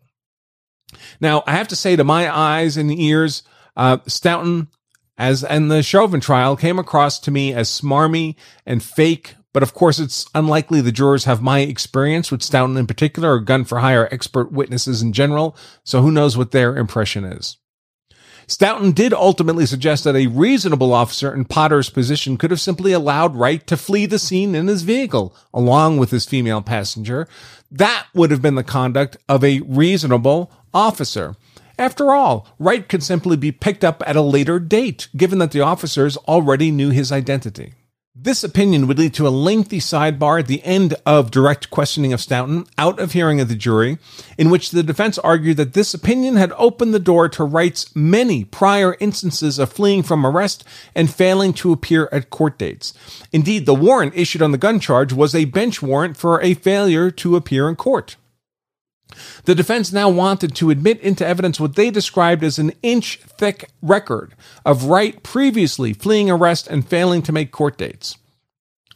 Now, 1.21 1.43
I 1.47 1.53
have 1.53 1.69
to 1.69 1.77
say 1.77 1.97
to 1.97 2.05
my 2.05 2.35
eyes 2.35 2.77
and 2.77 2.93
ears, 2.93 3.43
uh, 3.77 3.99
Stoughton, 4.07 4.69
as 5.17 5.43
in 5.43 5.69
the 5.69 5.83
Chauvin 5.83 6.21
trial, 6.21 6.57
came 6.57 6.79
across 6.79 7.19
to 7.21 7.31
me 7.31 7.53
as 7.53 7.69
smarmy 7.69 8.37
and 8.65 8.83
fake. 8.83 9.35
But 9.53 9.63
of 9.63 9.75
course, 9.75 9.99
it's 9.99 10.27
unlikely 10.35 10.81
the 10.81 10.93
jurors 10.93 11.25
have 11.25 11.43
my 11.43 11.61
experience 11.61 12.31
with 12.31 12.43
Stoughton 12.43 12.77
in 12.77 12.87
particular 12.87 13.33
or 13.33 13.41
gun 13.41 13.65
for 13.65 13.79
hire 13.79 14.09
expert 14.13 14.53
witnesses 14.53 15.03
in 15.03 15.13
general. 15.13 15.57
So 15.85 16.03
who 16.03 16.13
knows 16.13 16.37
what 16.37 16.53
their 16.53 16.77
impression 16.77 17.25
is. 17.25 17.57
Stoughton 18.47 18.93
did 18.93 19.13
ultimately 19.13 19.67
suggest 19.67 20.05
that 20.05 20.17
a 20.17 20.27
reasonable 20.27 20.95
officer 20.95 21.35
in 21.35 21.45
Potter's 21.45 21.91
position 21.91 22.39
could 22.39 22.51
have 22.51 22.61
simply 22.61 22.93
allowed 22.93 23.37
Wright 23.37 23.67
to 23.67 23.77
flee 23.77 24.07
the 24.07 24.19
scene 24.19 24.55
in 24.55 24.69
his 24.69 24.83
vehicle, 24.83 25.37
along 25.53 25.99
with 25.99 26.11
his 26.11 26.25
female 26.25 26.63
passenger. 26.63 27.29
That 27.71 28.07
would 28.15 28.31
have 28.31 28.41
been 28.41 28.55
the 28.55 28.65
conduct 28.65 29.19
of 29.29 29.45
a 29.45 29.61
reasonable 29.61 30.51
officer. 30.73 31.37
After 31.79 32.13
all, 32.13 32.49
Wright 32.59 32.89
could 32.89 33.03
simply 33.03 33.37
be 33.37 33.53
picked 33.53 33.85
up 33.85 34.03
at 34.07 34.17
a 34.17 34.21
later 34.21 34.59
date, 34.59 35.09
given 35.17 35.39
that 35.39 35.53
the 35.53 35.61
officers 35.61 36.17
already 36.19 36.71
knew 36.71 36.91
his 36.91 37.13
identity. 37.13 37.75
This 38.21 38.43
opinion 38.43 38.89
would 38.89 38.99
lead 38.99 39.15
to 39.15 39.29
a 39.29 39.31
lengthy 39.31 39.79
sidebar 39.79 40.41
at 40.41 40.49
the 40.49 40.61
end 40.65 40.97
of 41.07 41.31
direct 41.31 41.71
questioning 41.71 42.13
of 42.13 42.21
Stoughton, 42.21 42.67
out 42.77 42.99
of 42.99 43.13
hearing 43.13 43.41
of 43.41 43.49
the 43.49 43.55
jury, 43.55 43.99
in 44.37 44.51
which 44.51 44.73
the 44.73 44.83
defense 44.83 45.19
argued 45.19 45.57
that 45.59 45.75
this 45.75 45.95
opinion 45.95 46.35
had 46.35 46.53
opened 46.57 46.93
the 46.93 46.99
door 46.99 47.29
to 47.29 47.45
Wright's 47.45 47.95
many 47.95 48.43
prior 48.43 48.97
instances 48.99 49.61
of 49.61 49.71
fleeing 49.71 50.03
from 50.03 50.27
arrest 50.27 50.65
and 50.97 51.15
failing 51.15 51.53
to 51.55 51.73
appear 51.73 52.09
at 52.11 52.29
court 52.29 52.59
dates. 52.59 52.93
Indeed, 53.31 53.67
the 53.67 53.75
warrant 53.75 54.17
issued 54.17 54.43
on 54.43 54.51
the 54.51 54.59
gun 54.59 54.81
charge 54.81 55.13
was 55.13 55.33
a 55.33 55.45
bench 55.45 55.81
warrant 55.81 56.17
for 56.17 56.43
a 56.43 56.55
failure 56.55 57.13
to 57.13 57.37
appear 57.37 57.69
in 57.69 57.77
court. 57.77 58.17
The 59.45 59.55
defense 59.55 59.93
now 59.93 60.09
wanted 60.09 60.55
to 60.57 60.71
admit 60.71 61.01
into 61.01 61.27
evidence 61.27 61.59
what 61.59 61.77
they 61.77 61.91
described 61.91 62.45
as 62.45 62.59
an 62.59 62.73
inch 62.83 63.21
thick 63.23 63.71
record 63.83 64.35
of 64.65 64.85
Wright 64.85 65.23
previously 65.23 65.93
fleeing 65.93 66.31
arrest 66.31 66.69
and 66.69 66.87
failing 66.87 67.23
to 67.23 67.33
make 67.33 67.51
court 67.51 67.79
dates. 67.79 68.17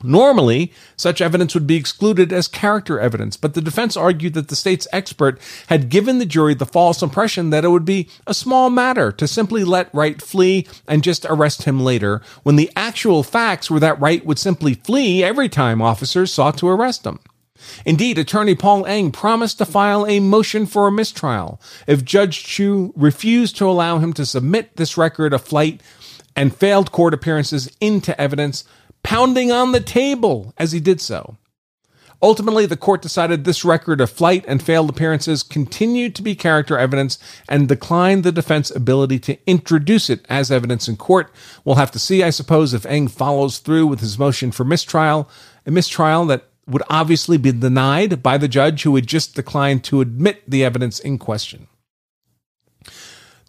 Normally, 0.03 0.73
such 0.97 1.21
evidence 1.21 1.55
would 1.55 1.67
be 1.67 1.77
excluded 1.77 2.33
as 2.33 2.49
character 2.49 2.99
evidence, 2.99 3.37
but 3.37 3.55
the 3.55 3.61
defense 3.61 3.97
argued 3.97 4.35
that 4.35 4.49
the 4.49 4.57
state's 4.57 4.89
expert 4.93 5.41
had 5.69 5.89
given 5.89 6.19
the 6.19 6.27
jury 6.27 6.55
the 6.55 6.67
false 6.67 7.03
impression 7.03 7.51
that 7.51 7.65
it 7.65 7.69
would 7.69 7.85
be 7.85 8.09
a 8.27 8.35
small 8.35 8.69
matter 8.69 9.13
to 9.13 9.29
simply 9.29 9.65
let 9.65 9.95
Wright 9.95 10.21
flee 10.21 10.67
and 10.89 11.05
just 11.05 11.25
arrest 11.27 11.63
him 11.63 11.81
later, 11.81 12.21
when 12.43 12.57
the 12.57 12.71
actual 12.75 13.23
facts 13.23 13.71
were 13.71 13.81
that 13.81 14.01
Wright 14.01 14.27
would 14.27 14.39
simply 14.39 14.75
flee 14.75 15.23
every 15.23 15.49
time 15.49 15.81
officers 15.81 16.33
sought 16.33 16.59
to 16.59 16.69
arrest 16.69 17.07
him. 17.07 17.21
Indeed, 17.85 18.19
attorney 18.19 18.55
Paul 18.55 18.85
Engh 18.85 19.13
promised 19.13 19.59
to 19.59 19.65
file 19.65 20.07
a 20.07 20.21
motion 20.21 20.67
for 20.67 20.87
a 20.87 20.93
mistrial 20.93 21.61
if 21.87 22.05
Judge 22.05 22.45
Chu 22.45 22.93
refused 22.97 23.57
to 23.57 23.69
allow 23.69 23.99
him 23.99 24.13
to 24.15 24.27
submit 24.27 24.77
this 24.77 24.97
record 24.97 25.33
of 25.33 25.43
flight 25.43 25.81
and 26.37 26.55
failed 26.55 26.93
court 26.93 27.15
appearances 27.15 27.71
into 27.81 28.19
evidence, 28.21 28.65
pounding 29.03 29.53
on 29.53 29.73
the 29.73 29.81
table 29.81 30.55
as 30.59 30.73
he 30.73 30.81
did 30.81 31.01
so. 31.01 31.37
Ultimately, 32.23 32.67
the 32.67 32.77
court 32.77 33.03
decided 33.03 33.43
this 33.43 33.65
record 33.65 34.01
of 34.01 34.09
flight 34.09 34.45
and 34.47 34.63
failed 34.63 34.89
appearances 34.89 35.43
continued 35.43 36.15
to 36.15 36.23
be 36.23 36.37
character 36.37 36.79
evidence 36.79 37.19
and 37.49 37.69
declined 37.69 38.23
the 38.23 38.31
defense 38.31 38.71
ability 38.71 39.19
to 39.21 39.39
introduce 39.45 40.09
it 40.09 40.25
as 40.29 40.53
evidence 40.53 40.87
in 40.87 40.97
court. 40.97 41.33
We'll 41.65 41.75
have 41.75 41.91
to 41.91 41.99
see, 41.99 42.23
I 42.23 42.31
suppose, 42.31 42.75
if 42.75 42.87
Engh 42.87 43.11
follows 43.11 43.59
through 43.59 43.89
with 43.89 43.99
his 43.99 44.21
motion 44.21 44.53
for 44.53 44.63
mistrial, 44.63 45.29
a 45.67 45.73
mistrial 45.73 46.25
that 46.27 46.52
would 46.67 46.83
obviously 46.89 47.37
be 47.37 47.53
denied 47.53 48.23
by 48.23 48.39
the 48.39 48.49
judge 48.49 48.83
who 48.83 48.95
had 48.95 49.07
just 49.07 49.35
declined 49.35 49.85
to 49.85 50.01
admit 50.01 50.43
the 50.49 50.65
evidence 50.65 51.01
in 51.01 51.19
question. 51.19 51.67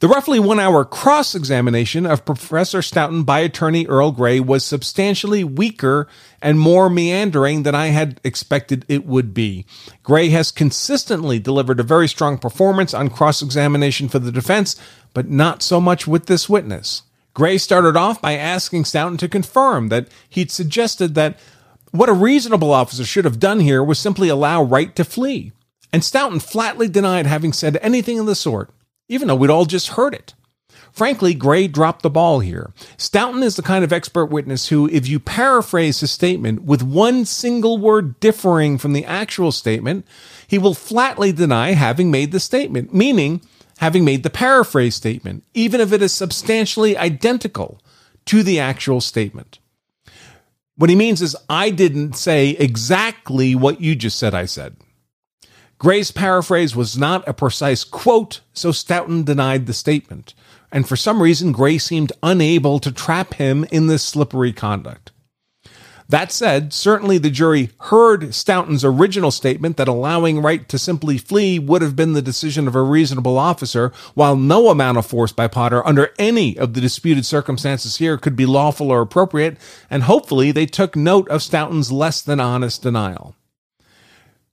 The 0.04 0.10
roughly 0.10 0.38
one 0.38 0.60
hour 0.60 0.84
cross 0.84 1.34
examination 1.34 2.06
of 2.06 2.26
Professor 2.26 2.82
Stoughton 2.82 3.24
by 3.24 3.40
attorney 3.40 3.88
Earl 3.88 4.12
Gray 4.12 4.42
was 4.42 4.66
substantially 4.66 5.46
weaker 5.46 6.10
and 6.42 6.60
more 6.60 6.90
meandering 6.90 7.64
than 7.64 7.74
I 7.74 7.88
had 7.88 8.20
expected 8.22 8.84
it 8.90 9.06
would 9.06 9.34
be. 9.34 9.66
Gray 10.04 10.28
has 10.28 10.52
consistently 10.52 11.40
delivered 11.40 11.80
a 11.80 11.84
very 11.84 12.10
strong 12.10 12.38
performance 12.38 12.94
on 12.94 13.10
cross 13.10 13.42
examination 13.42 14.10
for 14.10 14.20
the 14.20 14.30
defense, 14.30 14.76
but 15.14 15.30
not 15.30 15.64
so 15.64 15.80
much 15.80 16.06
with 16.06 16.26
this 16.26 16.50
witness. 16.50 17.04
Gray 17.34 17.58
started 17.58 17.96
off 17.96 18.22
by 18.22 18.34
asking 18.34 18.84
Stoughton 18.84 19.16
to 19.20 19.30
confirm 19.30 19.88
that 19.88 20.10
he'd 20.28 20.52
suggested 20.52 21.16
that 21.16 21.40
what 21.94 22.10
a 22.10 22.14
reasonable 22.14 22.74
officer 22.74 23.06
should 23.06 23.24
have 23.24 23.40
done 23.40 23.60
here 23.60 23.84
was 23.84 24.00
simply 24.00 24.28
allow 24.28 24.64
Wright 24.64 24.96
to 24.96 25.06
flee. 25.06 25.52
And 25.92 26.04
Stoughton 26.04 26.40
flatly 26.40 26.88
denied 26.88 27.28
having 27.28 27.54
said 27.54 27.78
anything 27.82 28.18
of 28.18 28.26
the 28.26 28.34
sort, 28.34 28.72
even 29.08 29.28
though 29.28 29.36
we'd 29.36 29.52
all 29.52 29.66
just 29.66 29.90
heard 29.90 30.16
it. 30.16 30.34
Frankly, 30.92 31.36
Gray 31.36 31.68
dropped 31.68 32.02
the 32.02 32.10
ball 32.10 32.40
here. 32.40 32.72
Stoughton 32.98 33.44
is 33.44 33.56
the 33.56 33.62
kind 33.62 33.84
of 33.84 33.94
expert 33.94 34.26
witness 34.26 34.70
who, 34.70 34.90
if 34.90 35.08
you 35.08 35.20
paraphrase 35.20 36.00
his 36.00 36.10
statement 36.10 36.64
with 36.64 36.82
one 36.82 37.26
single 37.26 37.78
word 37.78 38.20
differing 38.20 38.80
from 38.80 38.94
the 38.94 39.06
actual 39.06 39.52
statement, 39.52 40.06
he 40.48 40.58
will 40.58 40.74
flatly 40.74 41.32
deny 41.32 41.74
having 41.74 42.10
made 42.10 42.32
the 42.32 42.40
statement, 42.40 42.92
meaning 42.92 43.42
having 43.78 44.04
made 44.04 44.24
the 44.24 44.30
paraphrase 44.32 44.96
statement, 44.96 45.44
even 45.54 45.80
if 45.80 45.92
it 45.92 46.02
is 46.02 46.14
substantially 46.14 46.98
identical 46.98 47.80
to 48.26 48.42
the 48.42 48.60
actual 48.60 49.00
statement. 49.00 49.60
What 50.76 50.90
he 50.90 50.96
means 50.96 51.22
is, 51.22 51.36
I 51.50 51.70
didn't 51.70 52.14
say 52.14 52.52
exactly 52.52 53.56
what 53.56 53.80
you 53.80 53.96
just 53.96 54.18
said 54.18 54.34
I 54.34 54.46
said. 54.46 54.76
Gray's 55.78 56.12
paraphrase 56.12 56.76
was 56.76 56.98
not 56.98 57.28
a 57.28 57.34
precise 57.34 57.84
quote, 57.84 58.42
so 58.54 58.72
Stoughton 58.72 59.24
denied 59.24 59.66
the 59.66 59.74
statement. 59.74 60.34
And 60.72 60.88
for 60.88 60.96
some 60.96 61.22
reason, 61.22 61.52
Gray 61.52 61.78
seemed 61.78 62.12
unable 62.24 62.80
to 62.80 62.92
trap 62.92 63.36
him 63.36 63.66
in 63.72 63.88
this 63.88 64.04
slippery 64.04 64.52
conduct. 64.52 65.12
That 66.10 66.32
said, 66.32 66.74
certainly 66.74 67.18
the 67.18 67.30
jury 67.30 67.72
heard 67.82 68.34
Stoughton's 68.36 68.84
original 68.84 69.32
statement 69.32 69.78
that 69.78 69.88
allowing 69.88 70.42
Wright 70.42 70.68
to 70.70 70.78
simply 70.78 71.18
flee 71.18 71.60
would 71.60 71.82
have 71.82 71.96
been 71.96 72.14
the 72.14 72.22
decision 72.22 72.68
of 72.68 72.76
a 72.76 72.82
reasonable 72.82 73.38
officer, 73.38 73.92
while 74.14 74.36
no 74.36 74.70
amount 74.70 74.98
of 74.98 75.06
force 75.06 75.32
by 75.32 75.48
Potter 75.48 75.86
under 75.88 76.12
any 76.20 76.58
of 76.58 76.74
the 76.74 76.82
disputed 76.82 77.26
circumstances 77.26 77.98
here 77.98 78.18
could 78.18 78.36
be 78.36 78.46
lawful 78.46 78.92
or 78.92 79.02
appropriate, 79.02 79.58
and 79.90 80.04
hopefully 80.04 80.52
they 80.52 80.66
took 80.66 80.96
note 80.96 81.28
of 81.30 81.42
Stoughton's 81.42 81.92
less 81.92 82.22
than 82.22 82.40
honest 82.40 82.82
denial. 82.82 83.36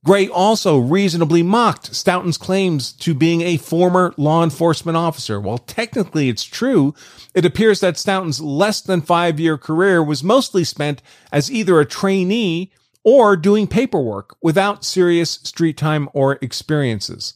Gray 0.02 0.28
also 0.28 0.78
reasonably 0.78 1.42
mocked 1.42 1.94
Stoughton's 1.94 2.38
claims 2.38 2.92
to 2.92 3.12
being 3.12 3.42
a 3.42 3.58
former 3.58 4.14
law 4.16 4.42
enforcement 4.42 4.96
officer. 4.96 5.38
While 5.38 5.58
technically 5.58 6.30
it's 6.30 6.44
true, 6.44 6.94
it 7.34 7.44
appears 7.44 7.80
that 7.80 7.98
Stoughton's 7.98 8.40
less 8.40 8.80
than 8.80 9.02
five 9.02 9.38
year 9.38 9.58
career 9.58 10.02
was 10.02 10.24
mostly 10.24 10.64
spent 10.64 11.02
as 11.30 11.52
either 11.52 11.78
a 11.78 11.84
trainee 11.84 12.72
or 13.04 13.36
doing 13.36 13.66
paperwork 13.66 14.36
without 14.42 14.86
serious 14.86 15.32
street 15.32 15.76
time 15.76 16.08
or 16.14 16.38
experiences. 16.40 17.34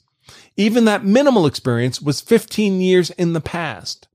Even 0.56 0.86
that 0.86 1.04
minimal 1.04 1.46
experience 1.46 2.00
was 2.00 2.22
15 2.22 2.80
years 2.80 3.10
in 3.10 3.34
the 3.34 3.40
past. 3.42 4.08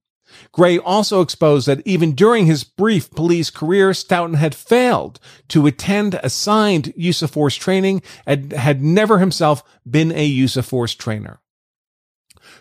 Gray 0.52 0.78
also 0.78 1.22
exposed 1.22 1.68
that 1.68 1.86
even 1.86 2.14
during 2.14 2.46
his 2.46 2.64
brief 2.64 3.12
police 3.12 3.50
career, 3.50 3.94
Stoughton 3.94 4.36
had 4.36 4.56
failed 4.56 5.20
to 5.50 5.68
attend 5.68 6.20
assigned 6.24 6.94
use 6.96 7.22
of 7.22 7.32
force 7.32 7.56
training 7.56 8.02
and 8.26 8.52
had 8.52 8.82
never 8.82 9.20
himself 9.20 9.64
been 9.90 10.12
a 10.12 10.26
use 10.26 10.58
of 10.58 10.66
force 10.66 10.94
trainer. 10.94 11.40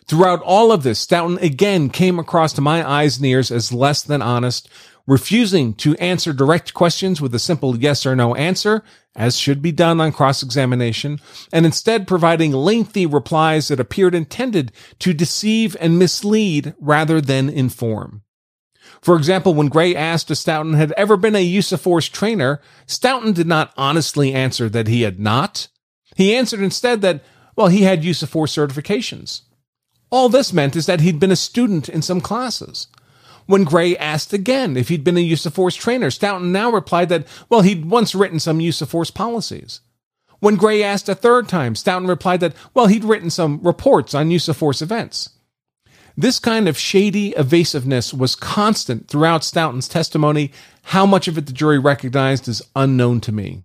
Throughout 0.06 0.42
all 0.42 0.72
of 0.72 0.82
this, 0.82 0.98
Stoughton 0.98 1.38
again 1.38 1.90
came 1.90 2.18
across 2.18 2.52
to 2.54 2.60
my 2.60 2.88
eyes 2.88 3.18
and 3.18 3.26
ears 3.26 3.50
as 3.50 3.72
less 3.72 4.02
than 4.02 4.22
honest, 4.22 4.68
refusing 5.08 5.72
to 5.72 5.96
answer 5.96 6.34
direct 6.34 6.74
questions 6.74 7.20
with 7.20 7.34
a 7.34 7.38
simple 7.38 7.78
yes 7.78 8.04
or 8.04 8.14
no 8.14 8.34
answer, 8.34 8.84
as 9.16 9.38
should 9.38 9.62
be 9.62 9.72
done 9.72 10.00
on 10.00 10.12
cross-examination, 10.12 11.18
and 11.50 11.64
instead 11.64 12.06
providing 12.06 12.52
lengthy 12.52 13.06
replies 13.06 13.68
that 13.68 13.80
appeared 13.80 14.14
intended 14.14 14.70
to 14.98 15.14
deceive 15.14 15.74
and 15.80 15.98
mislead 15.98 16.74
rather 16.78 17.20
than 17.22 17.48
inform. 17.48 18.22
For 19.00 19.16
example, 19.16 19.54
when 19.54 19.68
Gray 19.68 19.96
asked 19.96 20.30
if 20.30 20.36
Stoughton 20.36 20.74
had 20.74 20.92
ever 20.92 21.16
been 21.16 21.36
a 21.36 21.40
use 21.40 21.72
of 21.72 21.80
force 21.80 22.08
trainer, 22.08 22.60
Stoughton 22.86 23.32
did 23.32 23.46
not 23.46 23.72
honestly 23.76 24.34
answer 24.34 24.68
that 24.68 24.88
he 24.88 25.02
had 25.02 25.18
not. 25.18 25.68
He 26.16 26.36
answered 26.36 26.60
instead 26.60 27.00
that, 27.00 27.22
well, 27.56 27.68
he 27.68 27.82
had 27.82 28.04
use 28.04 28.22
of 28.22 28.28
force 28.28 28.54
certifications. 28.54 29.42
All 30.10 30.28
this 30.28 30.52
meant 30.52 30.76
is 30.76 30.86
that 30.86 31.00
he'd 31.00 31.20
been 31.20 31.30
a 31.30 31.36
student 31.36 31.88
in 31.88 32.02
some 32.02 32.20
classes. 32.20 32.88
When 33.48 33.64
Gray 33.64 33.96
asked 33.96 34.34
again 34.34 34.76
if 34.76 34.90
he'd 34.90 35.02
been 35.02 35.16
a 35.16 35.20
use 35.20 35.46
of 35.46 35.54
force 35.54 35.74
trainer, 35.74 36.10
Stoughton 36.10 36.52
now 36.52 36.70
replied 36.70 37.08
that, 37.08 37.26
well, 37.48 37.62
he'd 37.62 37.86
once 37.86 38.14
written 38.14 38.38
some 38.38 38.60
use 38.60 38.82
of 38.82 38.90
force 38.90 39.10
policies. 39.10 39.80
When 40.40 40.56
Gray 40.56 40.82
asked 40.82 41.08
a 41.08 41.14
third 41.14 41.48
time, 41.48 41.74
Stoughton 41.74 42.08
replied 42.08 42.40
that, 42.40 42.52
well, 42.74 42.88
he'd 42.88 43.04
written 43.04 43.30
some 43.30 43.58
reports 43.62 44.14
on 44.14 44.30
use 44.30 44.48
of 44.48 44.58
force 44.58 44.82
events. 44.82 45.30
This 46.14 46.38
kind 46.38 46.68
of 46.68 46.76
shady 46.76 47.30
evasiveness 47.38 48.12
was 48.12 48.36
constant 48.36 49.08
throughout 49.08 49.44
Stoughton's 49.44 49.88
testimony. 49.88 50.52
How 50.82 51.06
much 51.06 51.26
of 51.26 51.38
it 51.38 51.46
the 51.46 51.52
jury 51.54 51.78
recognized 51.78 52.48
is 52.48 52.60
unknown 52.76 53.22
to 53.22 53.32
me. 53.32 53.62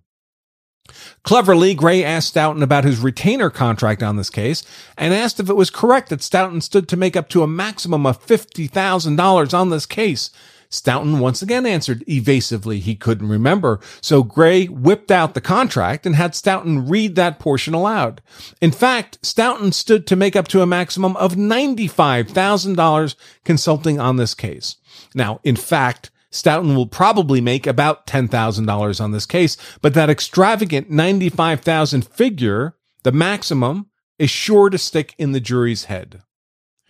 Cleverly, 1.22 1.74
Gray 1.74 2.04
asked 2.04 2.28
Stoughton 2.28 2.62
about 2.62 2.84
his 2.84 2.98
retainer 3.00 3.50
contract 3.50 4.02
on 4.02 4.16
this 4.16 4.30
case 4.30 4.62
and 4.96 5.14
asked 5.14 5.40
if 5.40 5.48
it 5.48 5.56
was 5.56 5.70
correct 5.70 6.10
that 6.10 6.22
Stoughton 6.22 6.60
stood 6.60 6.88
to 6.88 6.96
make 6.96 7.16
up 7.16 7.28
to 7.30 7.42
a 7.42 7.46
maximum 7.46 8.04
of 8.04 8.24
$50,000 8.24 9.58
on 9.58 9.70
this 9.70 9.86
case. 9.86 10.30
Stoughton 10.68 11.20
once 11.20 11.40
again 11.40 11.66
answered 11.66 12.02
evasively 12.08 12.80
he 12.80 12.96
couldn't 12.96 13.28
remember, 13.28 13.80
so 14.00 14.22
Gray 14.24 14.66
whipped 14.66 15.10
out 15.10 15.34
the 15.34 15.40
contract 15.40 16.04
and 16.04 16.16
had 16.16 16.34
Stoughton 16.34 16.88
read 16.88 17.14
that 17.14 17.38
portion 17.38 17.74
aloud. 17.74 18.20
In 18.60 18.72
fact, 18.72 19.18
Stoughton 19.22 19.72
stood 19.72 20.06
to 20.08 20.16
make 20.16 20.34
up 20.34 20.48
to 20.48 20.62
a 20.62 20.66
maximum 20.66 21.16
of 21.16 21.36
$95,000 21.36 23.14
consulting 23.44 24.00
on 24.00 24.16
this 24.16 24.34
case. 24.34 24.76
Now, 25.14 25.40
in 25.44 25.56
fact, 25.56 26.10
Stoughton 26.34 26.74
will 26.74 26.88
probably 26.88 27.40
make 27.40 27.64
about 27.64 28.08
$10,000 28.08 29.00
on 29.00 29.12
this 29.12 29.24
case, 29.24 29.56
but 29.80 29.94
that 29.94 30.10
extravagant 30.10 30.90
95,000 30.90 32.04
figure, 32.04 32.74
the 33.04 33.12
maximum, 33.12 33.86
is 34.18 34.30
sure 34.30 34.68
to 34.68 34.76
stick 34.76 35.14
in 35.16 35.30
the 35.30 35.38
jury's 35.38 35.84
head. 35.84 36.22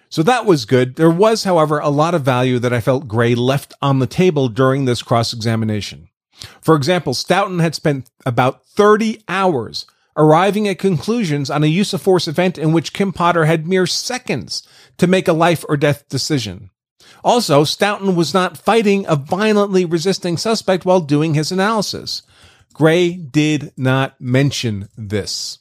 So 0.08 0.22
that 0.22 0.46
was 0.46 0.64
good. 0.64 0.96
There 0.96 1.10
was, 1.10 1.44
however, 1.44 1.78
a 1.78 1.90
lot 1.90 2.14
of 2.14 2.22
value 2.22 2.58
that 2.58 2.72
I 2.72 2.80
felt 2.80 3.06
Gray 3.06 3.34
left 3.34 3.74
on 3.82 3.98
the 3.98 4.06
table 4.06 4.48
during 4.48 4.86
this 4.86 5.02
cross-examination. 5.02 6.08
For 6.62 6.74
example, 6.74 7.12
Stoughton 7.12 7.58
had 7.58 7.74
spent 7.74 8.08
about 8.24 8.64
30 8.64 9.24
hours 9.28 9.84
arriving 10.16 10.66
at 10.68 10.78
conclusions 10.78 11.50
on 11.50 11.62
a 11.62 11.66
use 11.66 11.92
of 11.92 12.00
force 12.00 12.26
event 12.26 12.56
in 12.56 12.72
which 12.72 12.94
Kim 12.94 13.12
Potter 13.12 13.44
had 13.44 13.66
mere 13.66 13.86
seconds 13.86 14.66
to 14.96 15.06
make 15.06 15.28
a 15.28 15.34
life 15.34 15.66
or 15.68 15.76
death 15.76 16.08
decision. 16.08 16.70
Also, 17.22 17.64
Stoughton 17.64 18.16
was 18.16 18.34
not 18.34 18.58
fighting 18.58 19.04
a 19.06 19.16
violently 19.16 19.84
resisting 19.84 20.36
suspect 20.36 20.84
while 20.84 21.00
doing 21.00 21.34
his 21.34 21.52
analysis. 21.52 22.22
Gray 22.72 23.12
did 23.12 23.72
not 23.76 24.20
mention 24.20 24.88
this. 24.96 25.58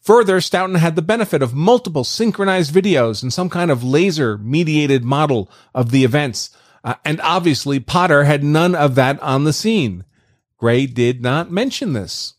Further, 0.00 0.40
Stoughton 0.40 0.76
had 0.76 0.94
the 0.94 1.02
benefit 1.02 1.42
of 1.42 1.52
multiple 1.52 2.04
synchronized 2.04 2.72
videos 2.72 3.22
and 3.22 3.32
some 3.32 3.50
kind 3.50 3.72
of 3.72 3.82
laser 3.82 4.38
mediated 4.38 5.04
model 5.04 5.50
of 5.74 5.90
the 5.90 6.04
events. 6.04 6.50
Uh, 6.84 6.94
and 7.04 7.20
obviously, 7.22 7.80
Potter 7.80 8.22
had 8.22 8.44
none 8.44 8.76
of 8.76 8.94
that 8.94 9.20
on 9.20 9.42
the 9.42 9.52
scene. 9.52 10.04
Gray 10.58 10.86
did 10.86 11.20
not 11.20 11.50
mention 11.50 11.92
this. 11.92 12.34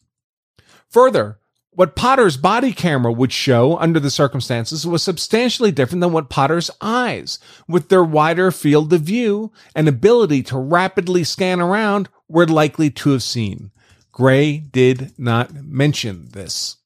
Further, 0.89 1.39
what 1.77 1.95
Potter's 1.95 2.37
body 2.37 2.73
camera 2.73 3.11
would 3.11 3.31
show 3.31 3.77
under 3.77 3.99
the 3.99 4.09
circumstances 4.09 4.87
was 4.87 5.03
substantially 5.03 5.71
different 5.71 6.01
than 6.01 6.11
what 6.11 6.27
Potter's 6.27 6.71
eyes, 6.81 7.37
with 7.67 7.89
their 7.89 8.03
wider 8.03 8.49
field 8.49 8.91
of 8.93 9.01
view 9.01 9.51
and 9.75 9.87
ability 9.87 10.41
to 10.41 10.57
rapidly 10.57 11.23
scan 11.23 11.61
around, 11.61 12.09
were 12.27 12.47
likely 12.47 12.89
to 12.89 13.11
have 13.11 13.21
seen. 13.21 13.69
Gray 14.11 14.57
did 14.57 15.13
not 15.19 15.53
mention 15.53 16.29
this. 16.31 16.77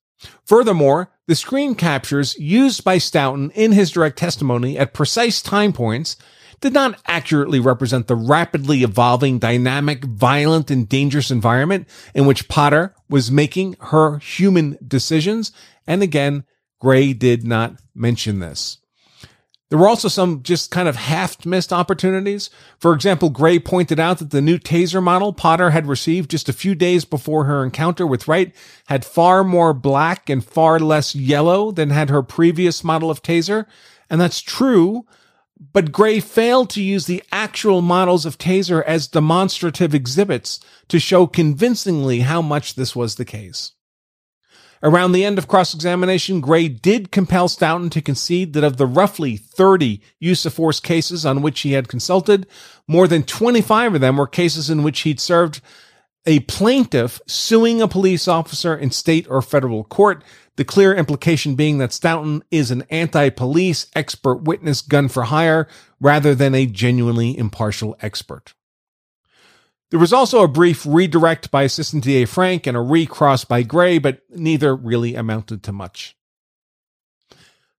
Furthermore, 0.44 1.10
the 1.26 1.36
screen 1.36 1.74
captures 1.74 2.38
used 2.38 2.84
by 2.84 2.98
Stoughton 2.98 3.50
in 3.52 3.72
his 3.72 3.92
direct 3.92 4.18
testimony 4.18 4.78
at 4.78 4.94
precise 4.94 5.42
time 5.42 5.72
points 5.72 6.18
did 6.62 6.74
not 6.74 7.00
accurately 7.08 7.60
represent 7.60 8.08
the 8.08 8.16
rapidly 8.16 8.84
evolving, 8.84 9.40
dynamic, 9.40 10.06
violent, 10.06 10.72
and 10.72 10.88
dangerous 10.88 11.32
environment 11.32 11.88
in 12.14 12.26
which 12.26 12.48
Potter 12.48 12.96
was 13.10 13.32
making 13.32 13.76
her 13.80 14.20
human 14.20 14.78
decisions. 14.88 15.52
And 15.86 16.04
again, 16.04 16.46
Gray 16.80 17.14
did 17.14 17.44
not 17.44 17.82
mention 17.94 18.40
this. 18.40 18.78
There 19.70 19.80
were 19.80 19.88
also 19.88 20.10
some 20.10 20.44
just 20.44 20.70
kind 20.70 20.90
of 20.90 20.98
half 20.98 21.46
missed 21.46 21.72
opportunities. 21.72 22.50
For 22.78 22.94
example, 22.94 23.30
Gray 23.30 23.58
pointed 23.58 24.02
out 24.02 24.20
that 24.20 24.32
the 24.32 24.42
new 24.42 24.58
taser 24.58 25.02
model 25.02 25.32
Potter 25.32 25.70
had 25.70 25.88
received 25.88 26.30
just 26.30 26.50
a 26.50 26.54
few 26.54 26.76
days 26.76 27.06
before 27.06 27.46
her 27.46 27.64
encounter 27.64 28.06
with 28.06 28.28
Wright 28.28 28.54
had 28.88 29.06
far 29.06 29.46
more 29.46 29.74
black 29.74 30.30
and 30.30 30.44
far 30.44 30.78
less 30.78 31.16
yellow 31.16 31.72
than 31.72 31.90
had 31.90 32.10
her 32.10 32.22
previous 32.22 32.84
model 32.84 33.10
of 33.10 33.24
taser. 33.24 33.66
And 34.10 34.20
that's 34.20 34.42
true, 34.42 35.06
but 35.74 35.92
Gray 35.92 36.20
failed 36.20 36.72
to 36.72 36.82
use 36.82 37.06
the 37.06 37.24
actual 37.32 37.82
models 37.82 38.26
of 38.26 38.38
Taser 38.38 38.84
as 38.84 39.08
demonstrative 39.08 39.94
exhibits 39.94 40.60
to 40.88 41.00
show 41.00 41.28
convincingly 41.28 42.22
how 42.22 42.42
much 42.42 42.74
this 42.74 42.96
was 42.96 43.16
the 43.16 43.26
case. 43.26 43.74
Around 44.84 45.12
the 45.12 45.24
end 45.24 45.38
of 45.38 45.48
cross-examination, 45.48 46.42
Gray 46.42 46.68
did 46.68 47.12
compel 47.12 47.48
Stoughton 47.48 47.92
to 47.92 48.02
concede 48.02 48.54
that 48.54 48.64
of 48.64 48.78
the 48.78 48.88
roughly 48.88 49.38
30 49.38 50.02
use 50.20 50.44
of 50.48 50.56
force 50.56 50.80
cases 50.80 51.24
on 51.24 51.44
which 51.44 51.60
he 51.60 51.74
had 51.74 51.88
consulted, 51.88 52.48
more 52.88 53.08
than 53.08 53.22
25 53.22 53.96
of 53.96 54.02
them 54.02 54.18
were 54.18 54.26
cases 54.26 54.72
in 54.72 54.82
which 54.82 55.02
he'd 55.02 55.20
served 55.20 55.62
a 56.26 56.40
plaintiff 56.42 57.22
suing 57.28 57.82
a 57.82 57.88
police 57.88 58.28
officer 58.28 58.76
in 58.76 58.90
state 58.90 59.28
or 59.30 59.42
federal 59.44 59.84
court 59.84 60.24
the 60.58 60.66
clear 60.66 60.94
implication 60.94 61.56
being 61.56 61.78
that 61.78 61.94
Stoughton 61.94 62.44
is 62.52 62.72
an 62.72 62.84
anti-police 62.90 63.88
expert 63.96 64.44
witness 64.44 64.82
gun 64.82 65.08
for 65.08 65.24
hire 65.24 65.68
rather 66.00 66.36
than 66.36 66.54
a 66.54 66.66
genuinely 66.66 67.38
impartial 67.38 67.98
expert. 68.02 68.54
There 69.92 70.00
was 70.00 70.14
also 70.14 70.42
a 70.42 70.48
brief 70.48 70.86
redirect 70.86 71.52
by 71.52 71.64
Assistant 71.64 72.04
DA 72.04 72.26
Frank 72.26 72.66
and 72.66 72.78
a 72.78 72.82
recross 72.82 73.44
by 73.44 73.64
Gray, 73.64 73.98
but 73.98 74.22
neither 74.30 74.74
really 74.76 75.16
amounted 75.16 75.64
to 75.64 75.74
much. 75.74 76.16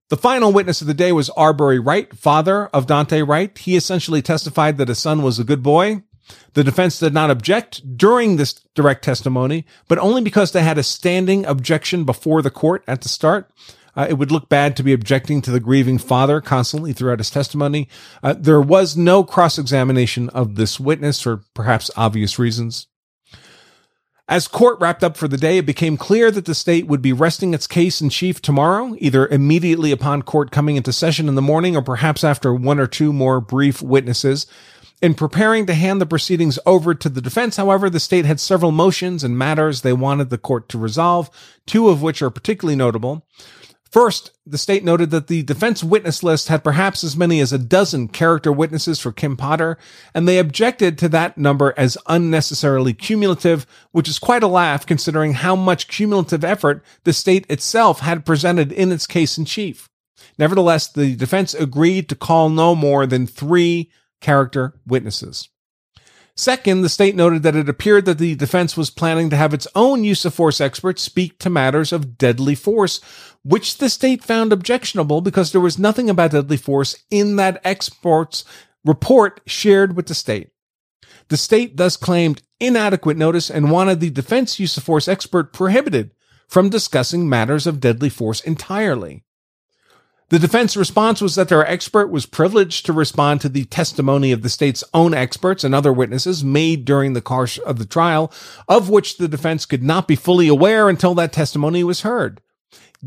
The 0.09 0.17
final 0.17 0.51
witness 0.53 0.79
of 0.81 0.85
the 0.85 0.93
day 0.93 1.11
was 1.11 1.31
Arbery 1.31 1.79
Wright, 1.79 2.15
father 2.15 2.67
of 2.67 2.85
Daunte 2.85 3.27
Wright. 3.27 3.57
He 3.57 3.75
essentially 3.75 4.21
testified 4.21 4.77
that 4.77 4.89
his 4.89 4.99
son 4.99 5.23
was 5.23 5.39
a 5.39 5.43
good 5.43 5.63
boy, 5.63 6.03
The 6.53 6.63
defense 6.63 6.99
did 6.99 7.13
not 7.13 7.31
object 7.31 7.97
during 7.97 8.35
this 8.35 8.53
direct 8.75 9.03
testimony, 9.03 9.65
but 9.87 9.97
only 9.97 10.21
because 10.21 10.51
they 10.51 10.63
had 10.63 10.77
a 10.77 10.83
standing 10.83 11.45
objection 11.45 12.03
before 12.03 12.41
the 12.41 12.51
court 12.51 12.83
at 12.87 13.01
the 13.01 13.09
start. 13.09 13.49
Uh, 13.95 14.07
it 14.09 14.13
would 14.13 14.31
look 14.31 14.49
bad 14.49 14.75
to 14.75 14.83
be 14.83 14.93
objecting 14.93 15.41
to 15.41 15.51
the 15.51 15.59
grieving 15.59 15.97
father 15.97 16.41
constantly 16.41 16.93
throughout 16.93 17.19
his 17.19 17.29
testimony. 17.29 17.87
Uh, 18.23 18.33
there 18.37 18.61
was 18.61 18.97
no 18.97 19.23
cross 19.23 19.59
examination 19.59 20.29
of 20.29 20.55
this 20.55 20.79
witness 20.79 21.21
for 21.21 21.43
perhaps 21.53 21.91
obvious 21.95 22.39
reasons. 22.39 22.87
As 24.27 24.47
court 24.47 24.79
wrapped 24.79 25.03
up 25.03 25.17
for 25.17 25.27
the 25.27 25.37
day, 25.37 25.57
it 25.57 25.65
became 25.65 25.97
clear 25.97 26.31
that 26.31 26.45
the 26.45 26.55
state 26.55 26.87
would 26.87 27.01
be 27.01 27.11
resting 27.11 27.53
its 27.53 27.67
case 27.67 27.99
in 28.01 28.09
chief 28.09 28.41
tomorrow, 28.41 28.95
either 28.97 29.27
immediately 29.27 29.91
upon 29.91 30.21
court 30.21 30.49
coming 30.49 30.77
into 30.77 30.93
session 30.93 31.27
in 31.27 31.35
the 31.35 31.41
morning 31.41 31.75
or 31.75 31.81
perhaps 31.81 32.23
after 32.23 32.53
one 32.53 32.79
or 32.79 32.87
two 32.87 33.11
more 33.11 33.41
brief 33.41 33.81
witnesses. 33.81 34.47
In 35.03 35.15
preparing 35.15 35.65
to 35.65 35.73
hand 35.73 35.99
the 35.99 36.05
proceedings 36.05 36.57
over 36.65 36.95
to 36.95 37.09
the 37.09 37.19
defense, 37.19 37.57
however, 37.57 37.89
the 37.89 37.99
state 37.99 38.23
had 38.23 38.39
several 38.39 38.71
motions 38.71 39.21
and 39.21 39.37
matters 39.37 39.81
they 39.81 39.91
wanted 39.91 40.29
the 40.29 40.37
court 40.37 40.69
to 40.69 40.77
resolve, 40.77 41.29
two 41.65 41.89
of 41.89 42.01
which 42.01 42.21
are 42.21 42.29
particularly 42.29 42.77
notable. 42.77 43.27
First, 43.91 44.31
the 44.45 44.57
state 44.57 44.81
noted 44.81 45.09
that 45.09 45.27
the 45.27 45.43
defense 45.43 45.83
witness 45.83 46.23
list 46.23 46.47
had 46.47 46.63
perhaps 46.63 47.03
as 47.03 47.17
many 47.17 47.41
as 47.41 47.51
a 47.51 47.57
dozen 47.57 48.07
character 48.07 48.49
witnesses 48.49 49.01
for 49.01 49.11
Kim 49.11 49.35
Potter, 49.35 49.77
and 50.13 50.25
they 50.25 50.39
objected 50.39 50.97
to 50.99 51.09
that 51.09 51.37
number 51.37 51.73
as 51.75 51.97
unnecessarily 52.07 52.93
cumulative, 52.93 53.67
which 53.91 54.07
is 54.07 54.19
quite 54.19 54.41
a 54.41 54.47
laugh 54.47 54.85
considering 54.85 55.33
how 55.33 55.53
much 55.53 55.89
cumulative 55.89 56.45
effort 56.45 56.81
the 57.03 57.11
state 57.11 57.45
itself 57.49 57.99
had 57.99 58.25
presented 58.25 58.71
in 58.71 58.89
its 58.89 59.05
case 59.05 59.37
in 59.37 59.43
chief. 59.43 59.89
Nevertheless, 60.39 60.89
the 60.89 61.17
defense 61.17 61.53
agreed 61.53 62.07
to 62.07 62.15
call 62.15 62.47
no 62.47 62.73
more 62.73 63.05
than 63.05 63.27
three 63.27 63.91
character 64.23 64.73
witnesses. 64.87 65.49
Second, 66.35 66.81
the 66.81 66.89
state 66.89 67.15
noted 67.15 67.43
that 67.43 67.55
it 67.55 67.69
appeared 67.69 68.05
that 68.05 68.17
the 68.17 68.33
defense 68.33 68.75
was 68.75 68.89
planning 68.89 69.29
to 69.29 69.35
have 69.35 69.53
its 69.53 69.67
own 69.75 70.03
use 70.03 70.25
of 70.25 70.33
force 70.33 70.59
expert 70.59 70.97
speak 70.97 71.37
to 71.37 71.49
matters 71.49 71.93
of 71.93 72.17
deadly 72.17 72.55
force, 72.55 72.99
which 73.43 73.77
the 73.77 73.87
state 73.87 74.23
found 74.23 74.51
objectionable 74.51 75.21
because 75.21 75.51
there 75.51 75.61
was 75.61 75.77
nothing 75.77 76.09
about 76.09 76.31
deadly 76.31 76.57
force 76.57 76.95
in 77.11 77.35
that 77.35 77.61
expert's 77.63 78.43
report 78.83 79.41
shared 79.45 79.95
with 79.95 80.07
the 80.07 80.15
state. 80.15 80.49
The 81.27 81.37
state 81.37 81.77
thus 81.77 81.97
claimed 81.97 82.41
inadequate 82.59 83.17
notice 83.17 83.51
and 83.51 83.69
wanted 83.69 83.99
the 83.99 84.09
defense 84.09 84.59
use 84.59 84.75
of 84.75 84.83
force 84.83 85.07
expert 85.07 85.53
prohibited 85.53 86.11
from 86.47 86.69
discussing 86.69 87.29
matters 87.29 87.67
of 87.67 87.79
deadly 87.79 88.09
force 88.09 88.41
entirely. 88.41 89.23
The 90.33 90.39
defense 90.39 90.75
response 90.75 91.21
was 91.21 91.35
that 91.35 91.49
their 91.49 91.63
expert 91.69 92.07
was 92.07 92.25
privileged 92.25 92.87
to 92.87 92.91
respond 92.91 93.39
to 93.41 93.49
the 93.49 93.65
testimony 93.65 94.31
of 94.31 94.41
the 94.41 94.49
state's 94.49 94.83
own 94.91 95.13
experts 95.13 95.63
and 95.63 95.75
other 95.75 95.93
witnesses 95.93 96.43
made 96.43 96.85
during 96.85 97.13
the 97.13 97.21
course 97.21 97.59
of 97.59 97.77
the 97.77 97.85
trial, 97.85 98.33
of 98.67 98.89
which 98.89 99.17
the 99.17 99.27
defense 99.27 99.67
could 99.67 99.83
not 99.83 100.07
be 100.07 100.15
fully 100.15 100.47
aware 100.47 100.89
until 100.89 101.13
that 101.13 101.33
testimony 101.33 101.83
was 101.83 102.01
heard. 102.01 102.41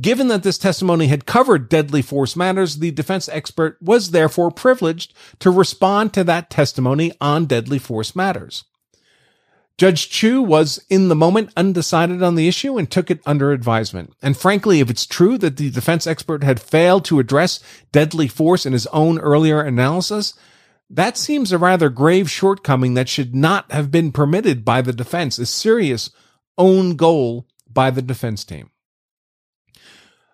Given 0.01 0.29
that 0.29 0.45
this 0.45 0.57
testimony 0.57 1.09
had 1.09 1.27
covered 1.27 1.69
deadly 1.69 2.01
force 2.01 2.37
matters, 2.37 2.77
the 2.77 2.93
defense 2.93 3.29
expert 3.31 3.77
was 3.83 4.13
therefore 4.13 4.53
privileged 4.53 5.13
to 5.41 5.51
respond 5.51 6.15
to 6.15 6.23
that 6.23 6.49
testimony 6.49 7.11
on 7.21 7.47
deadly 7.47 7.81
force 7.81 8.15
matters. 8.15 8.63
Judge 9.79 10.09
Chu 10.09 10.41
was 10.41 10.83
in 10.89 11.09
the 11.09 11.15
moment 11.15 11.53
undecided 11.55 12.23
on 12.23 12.35
the 12.35 12.49
issue 12.49 12.79
and 12.79 12.91
took 12.91 13.11
it 13.11 13.21
under 13.27 13.53
advisement. 13.53 14.15
And 14.23 14.37
frankly, 14.37 14.81
if 14.81 14.89
it's 14.89 15.05
true 15.05 15.37
that 15.39 15.59
the 15.59 15.71
defense 15.71 16.07
expert 16.07 16.43
had 16.43 16.61
failed 16.61 17.05
to 17.07 17.19
address 17.19 17.61
deadly 17.93 18.27
force 18.27 18.65
in 18.65 18.73
his 18.73 18.87
own 18.89 19.19
earlier 19.19 19.61
analysis, 19.61 20.33
that 20.89 21.19
seems 21.19 21.53
a 21.53 21.59
rather 21.59 21.91
grave 21.91 22.31
shortcoming 22.31 22.95
that 22.95 23.09
should 23.09 23.35
not 23.35 23.71
have 23.71 23.91
been 23.91 24.13
permitted 24.13 24.65
by 24.65 24.81
the 24.81 24.95
defense, 24.95 25.39
a 25.39 25.45
serious 25.45 26.11
own 26.57 26.97
goal 26.97 27.47
by 27.71 27.91
the 27.91 28.03
defense 28.03 28.45
team. 28.45 28.71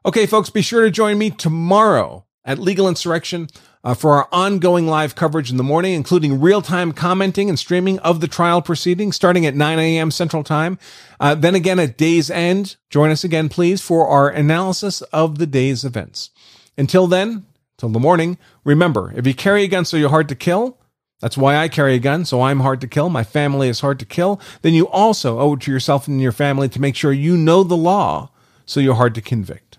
Okay, 0.05 0.27
folks, 0.27 0.51
be 0.51 0.63
sure 0.63 0.85
to 0.85 0.91
join 0.91 1.19
me 1.19 1.31
tomorrow 1.31 2.27
at 2.45 2.59
Legal 2.59 2.89
Insurrection 2.89 3.49
uh, 3.85 3.95
for 3.95 4.13
our 4.13 4.29
ongoing 4.33 4.87
live 4.87 5.15
coverage 5.15 5.51
in 5.51 5.57
the 5.57 5.63
morning, 5.63 5.95
including 5.95 6.41
real 6.41 6.63
time 6.63 6.93
commenting 6.93 7.49
and 7.49 7.59
streaming 7.59 7.99
of 8.01 8.21
the 8.21 8.29
trial 8.29 8.63
proceedings 8.63 9.17
starting 9.17 9.45
at 9.47 9.55
9 9.55 9.79
a.m. 9.79 10.11
Central 10.11 10.45
Time. 10.45 10.79
Uh, 11.19 11.35
then 11.35 11.55
again 11.55 11.79
at 11.79 11.97
day's 11.97 12.31
end, 12.31 12.77
join 12.91 13.11
us 13.11 13.25
again, 13.25 13.49
please, 13.49 13.81
for 13.81 14.09
our 14.09 14.29
analysis 14.29 15.03
of 15.03 15.39
the 15.39 15.47
day's 15.47 15.85
events. 15.85 16.31
Until 16.79 17.07
then, 17.07 17.45
till 17.77 17.89
the 17.89 18.01
morning, 18.01 18.39
remember, 18.65 19.13
if 19.17 19.27
you 19.27 19.35
carry 19.35 19.65
a 19.65 19.69
gun 19.69 19.85
so 19.85 19.97
you're 19.97 20.11
hard 20.11 20.29
to 20.29 20.35
kill, 20.35 20.79
that's 21.21 21.37
why 21.37 21.57
I 21.57 21.69
carry 21.69 21.95
a 21.95 22.01
gun, 22.01 22.25
so 22.25 22.43
I'm 22.43 22.61
hard 22.61 22.81
to 22.81 22.89
kill. 22.89 23.09
My 23.09 23.23
family 23.23 23.69
is 23.69 23.81
hard 23.81 24.01
to 24.01 24.05
kill. 24.05 24.41
Then 24.63 24.75
you 24.75 24.89
also 24.89 25.39
owe 25.39 25.55
it 25.55 25.61
to 25.61 25.71
yourself 25.71 26.09
and 26.09 26.21
your 26.21 26.33
family 26.33 26.69
to 26.69 26.81
make 26.81 26.97
sure 26.97 27.13
you 27.13 27.37
know 27.37 27.63
the 27.63 27.77
law 27.77 28.31
so 28.67 28.81
you're 28.81 28.97
hard 28.97 29.15
to 29.15 29.21
convict. 29.21 29.72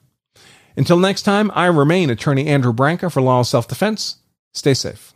Until 0.75 0.97
next 0.97 1.23
time, 1.23 1.51
I 1.53 1.67
remain 1.67 2.09
attorney 2.09 2.47
Andrew 2.47 2.73
Branca 2.73 3.09
for 3.09 3.21
Law 3.21 3.41
of 3.41 3.47
Self 3.47 3.67
Defense. 3.67 4.17
Stay 4.53 4.73
safe. 4.73 5.12